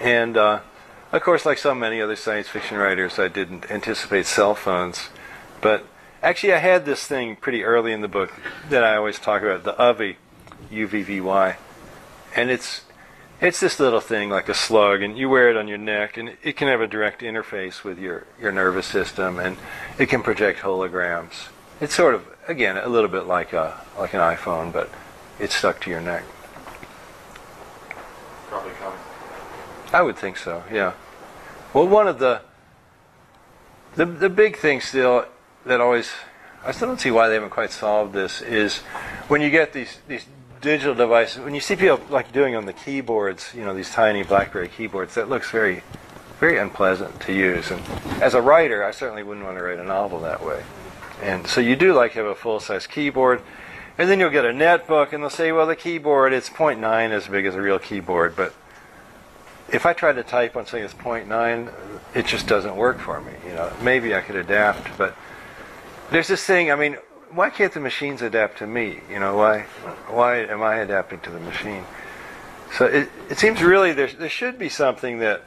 [0.00, 0.60] And uh,
[1.12, 5.08] of course, like so many other science fiction writers, I didn't anticipate cell phones.
[5.62, 5.86] But
[6.24, 8.32] actually, I had this thing pretty early in the book
[8.70, 10.16] that I always talk about, the Uvvy,
[10.70, 11.56] U-V-V-Y.
[12.34, 12.80] And it's
[13.40, 16.36] it's this little thing like a slug, and you wear it on your neck, and
[16.42, 19.56] it can have a direct interface with your, your nervous system, and
[19.98, 21.48] it can project holograms.
[21.80, 24.90] It's sort of, again, a little bit like a like an iPhone, but
[25.38, 26.24] it's stuck to your neck.
[28.48, 28.98] Probably coming.
[29.92, 30.64] I would think so.
[30.72, 30.94] Yeah.
[31.74, 32.40] Well, one of the
[33.96, 35.26] the the big thing still
[35.66, 36.10] that always
[36.64, 38.78] I still don't see why they haven't quite solved this is
[39.28, 40.26] when you get these these
[40.60, 44.22] digital devices when you see people like doing on the keyboards you know these tiny
[44.22, 45.82] BlackBerry keyboards that looks very
[46.40, 47.70] very unpleasant to use.
[47.70, 47.80] And
[48.20, 50.62] as a writer I certainly wouldn't want to write a novel that way.
[51.22, 53.42] And so you do like have a full size keyboard
[53.96, 57.28] and then you'll get a netbook and they'll say well the keyboard it's 0.9 as
[57.28, 58.34] big as a real keyboard.
[58.36, 58.54] But
[59.72, 61.72] if I try to type on something that's 0.9,
[62.14, 63.32] it just doesn't work for me.
[63.46, 65.16] You know, maybe I could adapt, but
[66.10, 66.70] there's this thing.
[66.70, 66.96] I mean,
[67.32, 69.00] why can't the machines adapt to me?
[69.10, 69.62] You know, why
[70.08, 71.84] why am I adapting to the machine?
[72.76, 75.42] So it it seems really there there should be something that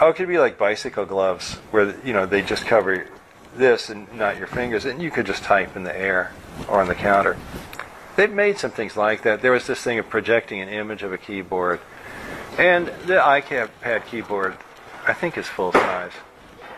[0.00, 3.06] oh, it could be like bicycle gloves where you know they just cover
[3.56, 6.32] this and not your fingers, and you could just type in the air
[6.68, 7.36] or on the counter.
[8.16, 9.42] They've made some things like that.
[9.42, 11.80] There was this thing of projecting an image of a keyboard.
[12.58, 14.56] And the iPad keyboard,
[15.06, 16.10] I think, is full size.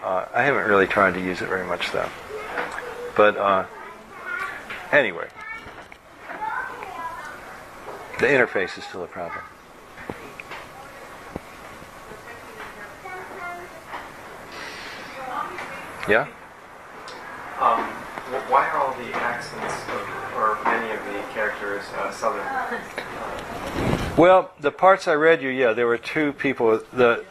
[0.03, 2.09] Uh, I haven't really tried to use it very much though.
[3.17, 3.67] But uh,
[4.93, 5.29] anyway,
[8.19, 9.43] the interface is still a problem.
[16.09, 16.27] Yeah.
[17.61, 17.85] Um,
[18.49, 20.01] why are all the accents of,
[20.37, 22.47] or many of the characters uh, southern?
[24.17, 26.81] Well, the parts I read you, yeah, there were two people.
[26.93, 27.25] The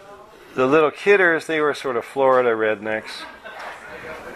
[0.55, 3.23] the little kidders, they were sort of Florida rednecks,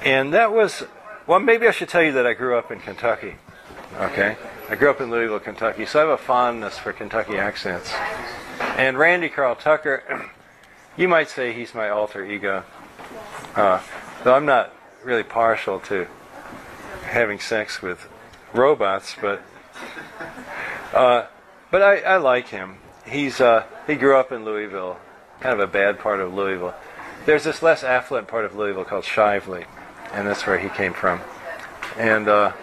[0.04, 0.84] and that was.
[1.26, 3.36] Well, maybe I should tell you that I grew up in Kentucky.
[3.95, 4.36] Okay,
[4.70, 7.91] I grew up in Louisville, Kentucky, so I have a fondness for Kentucky accents.
[8.78, 10.30] And Randy Karl Tucker,
[10.97, 12.64] you might say he's my alter ego.
[13.56, 13.82] Uh,
[14.24, 14.74] though I'm not
[15.04, 16.08] really partial to
[17.04, 18.08] having sex with
[18.54, 19.41] robots, but.
[20.93, 21.26] Uh,
[21.72, 22.78] but I, I like him.
[23.06, 24.99] He's uh, he grew up in Louisville,
[25.39, 26.76] kind of a bad part of Louisville.
[27.26, 29.66] There's this less affluent part of Louisville called Shively,
[30.14, 31.22] and that's where he came from.
[31.97, 32.53] and uh,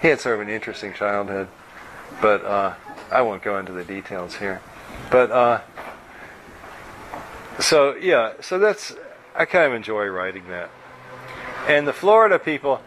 [0.00, 1.48] he had sort of an interesting childhood.
[2.20, 2.74] But uh,
[3.10, 4.60] I won't go into the details here.
[5.10, 5.60] But uh,
[7.60, 8.94] so yeah, so that's
[9.34, 10.70] I kind of enjoy writing that.
[11.68, 12.80] And the Florida people,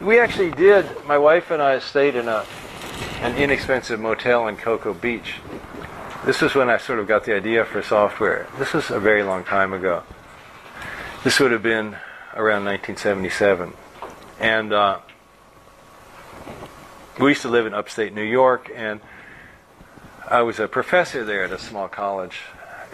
[0.00, 0.86] we actually did.
[1.06, 2.44] My wife and I stayed in a
[3.20, 5.34] an inexpensive motel in Cocoa Beach.
[6.24, 8.48] This was when I sort of got the idea for software.
[8.58, 10.02] This was a very long time ago.
[11.24, 11.96] This would have been
[12.34, 13.74] around 1977,
[14.40, 14.98] and uh,
[17.20, 19.00] we used to live in upstate New York, and
[20.26, 22.40] I was a professor there at a small college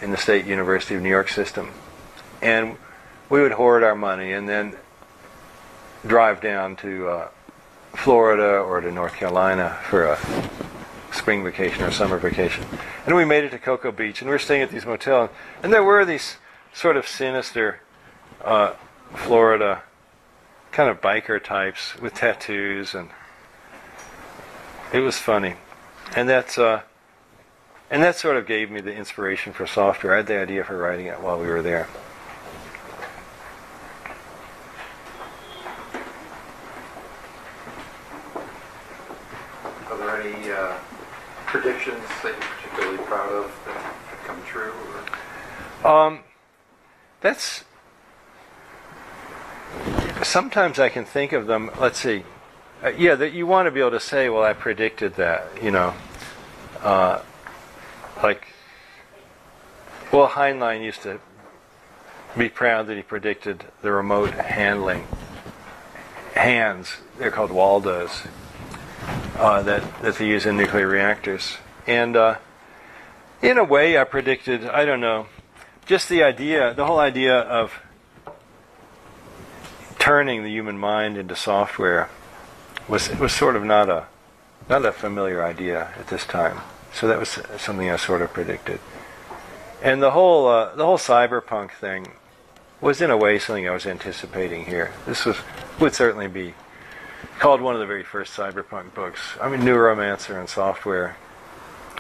[0.03, 1.71] in the State University of New York system,
[2.43, 2.77] and
[3.31, 4.75] we would hoard our money and then
[6.05, 7.29] drive down to uh,
[7.95, 10.19] Florida or to North Carolina for a
[11.13, 12.65] spring vacation or summer vacation.
[13.07, 15.31] And we made it to Cocoa Beach, and we were staying at these motels,
[15.63, 16.39] and there were these
[16.73, 17.81] sort of sinister
[18.45, 18.75] uh,
[19.15, 19.83] Florida
[20.73, 23.11] kind of biker types with tattoos, and
[24.93, 25.55] it was funny.
[26.15, 26.83] And that's uh,
[27.91, 30.15] and that sort of gave me the inspiration for software.
[30.15, 31.89] I had the idea for writing it while we were there.
[39.91, 40.77] Are there any uh,
[41.47, 44.73] predictions that you're particularly proud of that have come true?
[45.83, 45.91] Or?
[45.91, 46.21] Um,
[47.21, 47.65] that's
[50.23, 51.71] sometimes I can think of them.
[51.81, 52.25] Let's see.
[52.83, 55.71] Uh, yeah, that you want to be able to say, "Well, I predicted that," you
[55.71, 55.95] know.
[56.83, 57.21] Uh,
[58.23, 58.47] like,
[60.13, 61.21] well, Heinlein used to
[62.37, 65.07] be proud that he predicted the remote handling
[66.35, 66.99] hands.
[67.19, 68.23] They're called Waldos
[69.37, 71.57] uh, that that they use in nuclear reactors,
[71.87, 72.37] and uh,
[73.43, 74.67] in a way, I predicted.
[74.67, 75.27] I don't know,
[75.87, 77.73] just the idea, the whole idea of
[80.09, 82.09] turning the human mind into software
[82.89, 84.07] was was sort of not a
[84.67, 86.59] not a familiar idea at this time.
[86.95, 88.81] So that was something I sort of predicted.
[89.83, 92.13] And the whole uh, the whole cyberpunk thing
[92.81, 94.95] was in a way something I was anticipating here.
[95.05, 95.37] This was
[95.79, 96.55] would certainly be
[97.39, 99.21] called one of the very first cyberpunk books.
[99.43, 101.19] I mean, Neuromancer and Software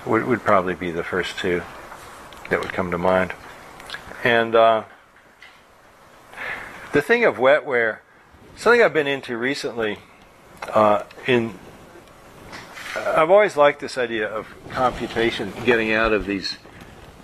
[0.07, 1.61] would would probably be the first two
[2.49, 3.35] that would come to mind.
[4.25, 4.85] And uh,
[6.99, 7.99] the thing of wetware,
[8.57, 9.99] something I've been into recently.
[10.67, 11.57] Uh, in
[12.97, 16.59] I've always liked this idea of computation getting out of these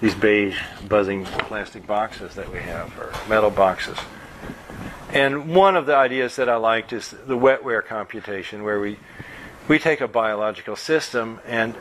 [0.00, 3.98] these beige buzzing plastic boxes that we have or metal boxes.
[5.12, 8.96] And one of the ideas that I liked is the wetware computation where we
[9.66, 11.74] we take a biological system and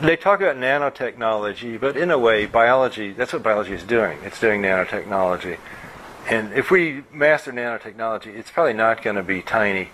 [0.00, 4.18] they talk about nanotechnology, but in a way biology that's what biology is doing.
[4.24, 5.58] It's doing nanotechnology.
[6.28, 9.90] And if we master nanotechnology, it's probably not going to be tiny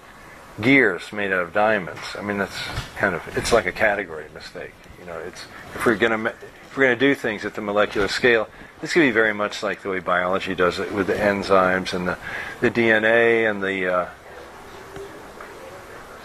[0.60, 2.00] gears made out of diamonds.
[2.16, 2.56] I mean, that's
[2.96, 4.72] kind of it's like a category mistake.
[5.00, 7.60] You know, it's if we're going to if we're going to do things at the
[7.60, 8.48] molecular scale,
[8.80, 12.06] this could be very much like the way biology does it with the enzymes and
[12.06, 12.18] the
[12.60, 14.08] the DNA and the uh,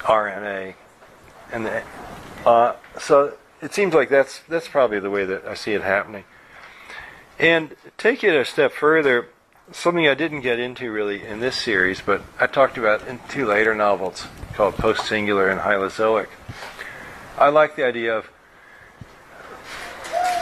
[0.01, 0.76] RNA
[1.51, 1.84] and the
[2.45, 6.26] uh, so it seems like that's that's probably the way that I see it happening.
[7.39, 9.28] And take it a step further,
[9.72, 13.45] something I didn't get into really in this series, but I talked about in two
[13.45, 16.28] later novels called Postsingular and Hylozoic.
[17.38, 18.30] I like the idea of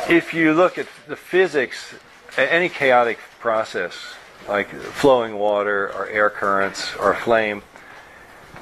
[0.10, 1.96] if you look at the physics,
[2.38, 3.96] any chaotic process,
[4.48, 7.64] like flowing water or air currents or flame,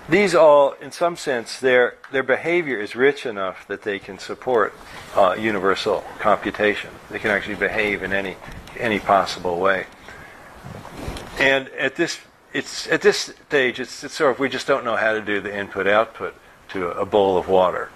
[0.07, 4.73] these all, in some sense, their their behavior is rich enough that they can support
[5.15, 6.89] uh, universal computation.
[7.09, 8.35] They can actually behave in any
[8.77, 9.85] any possible way.
[11.41, 12.19] And at this,
[12.53, 15.41] it's at this stage, it's, it's sort of we just don't know how to do
[15.41, 16.35] the input output
[16.69, 17.89] to a, bowl of water,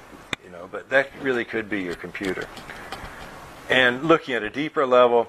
[0.44, 0.68] you know.
[0.72, 2.48] But that really could be your computer.
[3.70, 5.28] And looking at a deeper level,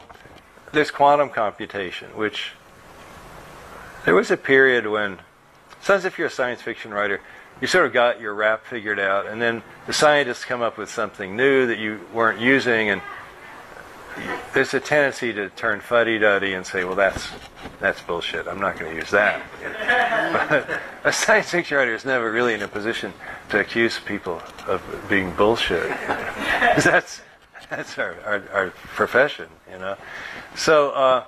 [0.73, 2.53] there's quantum computation, which
[4.07, 5.19] there was a period when,
[5.83, 7.21] sometimes if you're a science fiction writer,
[7.61, 10.89] you sort of got your rap figured out, and then the scientists come up with
[10.89, 13.03] something new that you weren't using, and
[14.55, 17.29] there's a tendency to turn fuddy-duddy and say, well, that's
[17.81, 18.47] that's bullshit.
[18.49, 19.43] I'm not going to use that.
[20.33, 23.13] but a science fiction writer is never really in a position
[23.51, 25.89] to accuse people of being bullshit.
[26.09, 27.21] that's
[27.69, 29.97] that's our, our, our, profession, you know.
[30.55, 31.25] So, uh,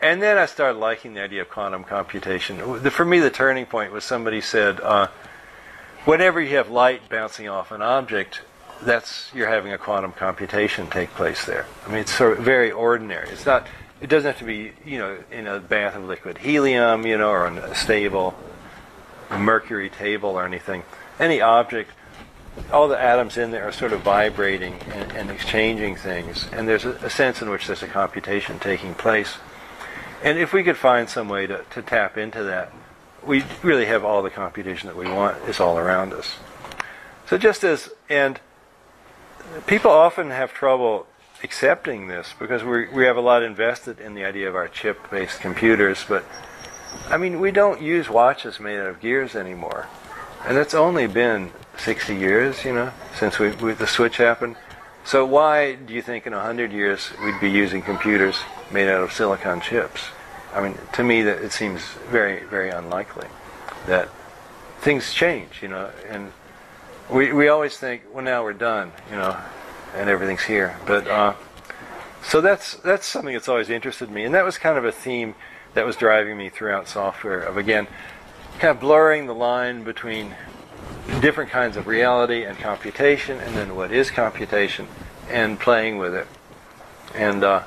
[0.00, 2.90] and then I started liking the idea of quantum computation.
[2.90, 5.08] For me, the turning point was somebody said, uh,
[6.04, 8.42] whenever you have light bouncing off an object,
[8.82, 11.66] that's you're having a quantum computation take place there.
[11.86, 13.28] I mean, it's sort of very ordinary.
[13.30, 13.66] It's not.
[14.00, 17.30] It doesn't have to be, you know, in a bath of liquid helium, you know,
[17.30, 18.34] or on a stable
[19.30, 20.84] mercury table or anything.
[21.18, 21.90] Any object,
[22.72, 26.84] all the atoms in there are sort of vibrating and, and exchanging things, and there's
[26.84, 29.36] a, a sense in which there's a computation taking place.
[30.22, 32.72] And if we could find some way to, to tap into that,
[33.24, 36.36] we really have all the computation that we want is all around us.
[37.26, 38.40] So just as and
[39.66, 41.06] people often have trouble
[41.42, 45.40] accepting this because we we have a lot invested in the idea of our chip-based
[45.40, 46.24] computers, but
[47.08, 49.86] I mean we don't use watches made out of gears anymore,
[50.46, 54.56] and it's only been 60 years, you know, since we, we the switch happened.
[55.04, 58.36] So why do you think in 100 years we'd be using computers
[58.70, 60.02] made out of silicon chips?
[60.52, 63.28] I mean, to me that it seems very very unlikely
[63.86, 64.08] that
[64.80, 66.32] things change, you know, and
[67.10, 69.36] we we always think, well, now we're done, you know,
[69.94, 70.76] and everything's here.
[70.86, 71.34] But uh,
[72.22, 75.34] so that's that's something that's always interested me, and that was kind of a theme
[75.74, 77.86] that was driving me throughout software of again,
[78.58, 80.34] kind of blurring the line between
[81.20, 84.86] different kinds of reality and computation, and then what is computation,
[85.30, 86.26] and playing with it,
[87.14, 87.62] and uh,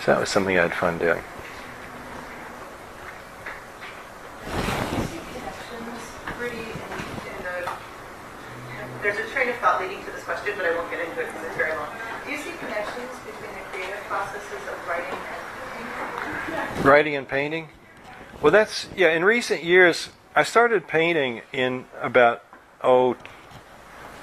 [0.00, 1.22] so that was something I had fun doing.
[5.34, 6.00] connections,
[6.38, 7.72] Rudy, in, in the,
[9.02, 9.80] there's a train of thought
[10.56, 11.88] leading to this question, but I won't get into it because it's very long.
[12.24, 16.84] Do you see connections between the creative processes of writing and painting?
[16.84, 17.68] Writing and painting?
[18.42, 22.42] Well, that's, yeah, in recent years, I started painting in about,
[22.82, 23.16] oh,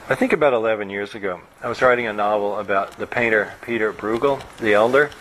[0.09, 1.41] I think about 11 years ago.
[1.61, 5.11] I was writing a novel about the painter Peter Bruegel, the Elder.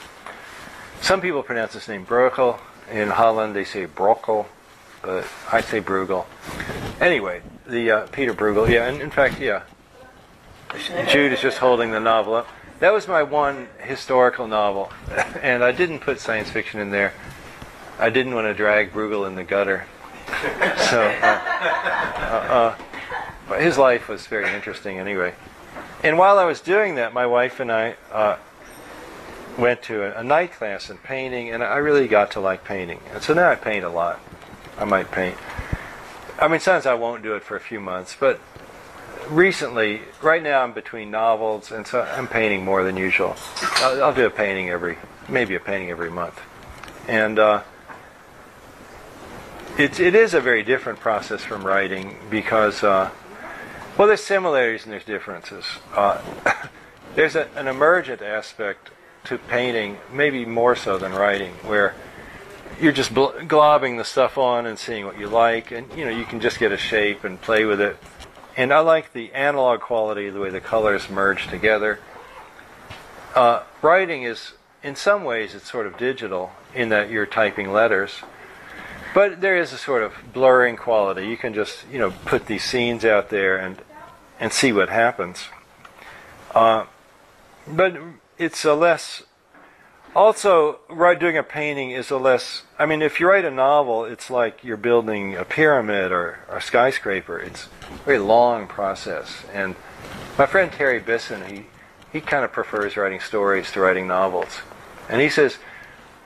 [1.00, 2.58] Some people pronounce his name Bruegel.
[2.90, 4.46] In Holland, they say Brokel,
[5.02, 6.24] but I say Bruegel.
[7.00, 9.62] Anyway, the uh, Peter Bruegel, yeah, and in fact, yeah.
[11.08, 12.48] Jude is just holding the novel up.
[12.80, 14.92] That was my one historical novel,
[15.42, 17.14] and I didn't put science fiction in there.
[17.98, 19.86] I didn't want to drag Bruegel in the gutter.
[20.90, 21.40] So, uh,
[22.16, 22.78] uh, uh,
[23.48, 25.34] but his life was very interesting anyway.
[26.02, 28.36] And while I was doing that, my wife and I uh,
[29.56, 33.00] went to a, a night class in painting, and I really got to like painting.
[33.12, 34.20] And so now I paint a lot.
[34.76, 35.36] I might paint.
[36.38, 38.40] I mean, sometimes I won't do it for a few months, but
[39.28, 43.36] recently, right now, I'm between novels, and so I'm painting more than usual.
[43.76, 44.98] I'll, I'll do a painting every,
[45.28, 46.40] maybe a painting every month,
[47.08, 47.62] and uh,
[49.78, 53.10] it it is a very different process from writing because, uh,
[53.98, 55.64] well, there's similarities and there's differences.
[55.94, 56.20] Uh,
[57.14, 58.90] there's a, an emergent aspect
[59.24, 61.94] to painting, maybe more so than writing, where
[62.80, 66.24] you're just globbing the stuff on and seeing what you like, and you know you
[66.24, 67.96] can just get a shape and play with it.
[68.56, 71.98] And I like the analog quality, the way the colors merge together.
[73.34, 74.52] Uh, writing is,
[74.82, 78.22] in some ways, it's sort of digital in that you're typing letters,
[79.14, 81.26] but there is a sort of blurring quality.
[81.26, 83.82] You can just, you know, put these scenes out there and
[84.38, 85.48] and see what happens.
[86.54, 86.84] Uh,
[87.66, 87.96] but
[88.38, 89.22] it's a less
[90.16, 90.78] also,
[91.18, 92.62] doing a painting is a less.
[92.78, 96.56] I mean, if you write a novel, it's like you're building a pyramid or, or
[96.56, 97.38] a skyscraper.
[97.38, 99.44] It's a very long process.
[99.52, 99.76] And
[100.38, 101.66] my friend Terry Bisson, he
[102.12, 104.62] he kind of prefers writing stories to writing novels.
[105.08, 105.58] And he says,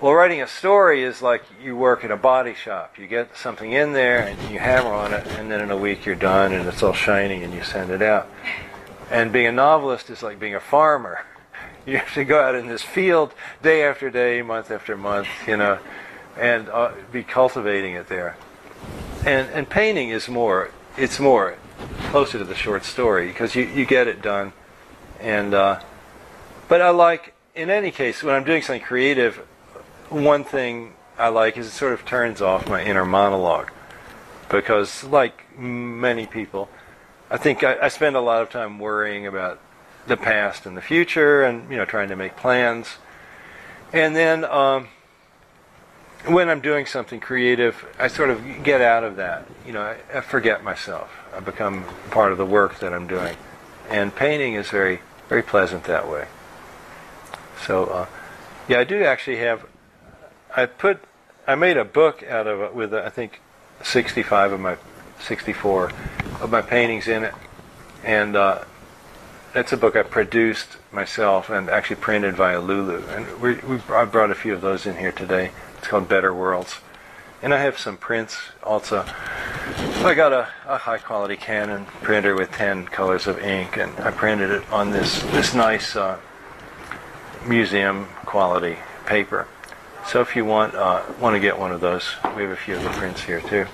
[0.00, 2.96] well, writing a story is like you work in a body shop.
[2.96, 6.06] You get something in there and you hammer on it, and then in a week
[6.06, 8.30] you're done and it's all shiny and you send it out.
[9.10, 11.26] And being a novelist is like being a farmer
[11.86, 15.56] you have to go out in this field day after day, month after month, you
[15.56, 15.78] know,
[16.38, 18.36] and uh, be cultivating it there.
[19.24, 20.70] And and painting is more.
[20.96, 21.56] It's more
[22.10, 24.52] closer to the short story because you, you get it done.
[25.20, 25.80] And uh,
[26.68, 29.36] but I like in any case when I'm doing something creative,
[30.08, 33.70] one thing I like is it sort of turns off my inner monologue
[34.48, 36.68] because like many people,
[37.30, 39.60] I think I, I spend a lot of time worrying about
[40.06, 42.96] the past and the future, and you know, trying to make plans.
[43.92, 44.88] And then um,
[46.26, 49.46] when I'm doing something creative, I sort of get out of that.
[49.66, 51.10] You know, I, I forget myself.
[51.34, 53.36] I become part of the work that I'm doing,
[53.88, 56.26] and painting is very, very pleasant that way.
[57.66, 58.06] So, uh,
[58.68, 59.66] yeah, I do actually have.
[60.54, 61.02] I put,
[61.46, 63.40] I made a book out of it with uh, I think
[63.82, 64.76] 65 of my,
[65.20, 65.92] 64
[66.40, 67.34] of my paintings in it,
[68.04, 68.64] and uh,
[69.52, 73.04] that's a book I produced myself and actually printed via Lulu.
[73.08, 75.50] And we, we, I brought a few of those in here today.
[75.78, 76.80] It's called Better Worlds.
[77.42, 79.04] And I have some prints also.
[79.04, 83.98] So I got a, a high quality Canon printer with 10 colors of ink, and
[84.00, 86.18] I printed it on this, this nice uh,
[87.46, 88.76] museum quality
[89.06, 89.48] paper.
[90.06, 92.76] So if you want, uh, want to get one of those, we have a few
[92.76, 93.66] of the prints here too.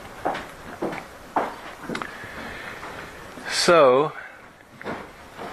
[3.51, 4.13] So,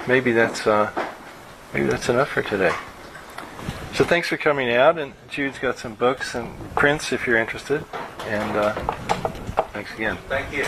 [0.07, 0.91] maybe that's uh,
[1.73, 2.73] maybe that's enough for today.
[3.93, 7.85] So thanks for coming out, and Jude's got some books and prints if you're interested.
[8.21, 8.73] And uh,
[9.71, 10.17] thanks again.
[10.29, 10.65] Thank you.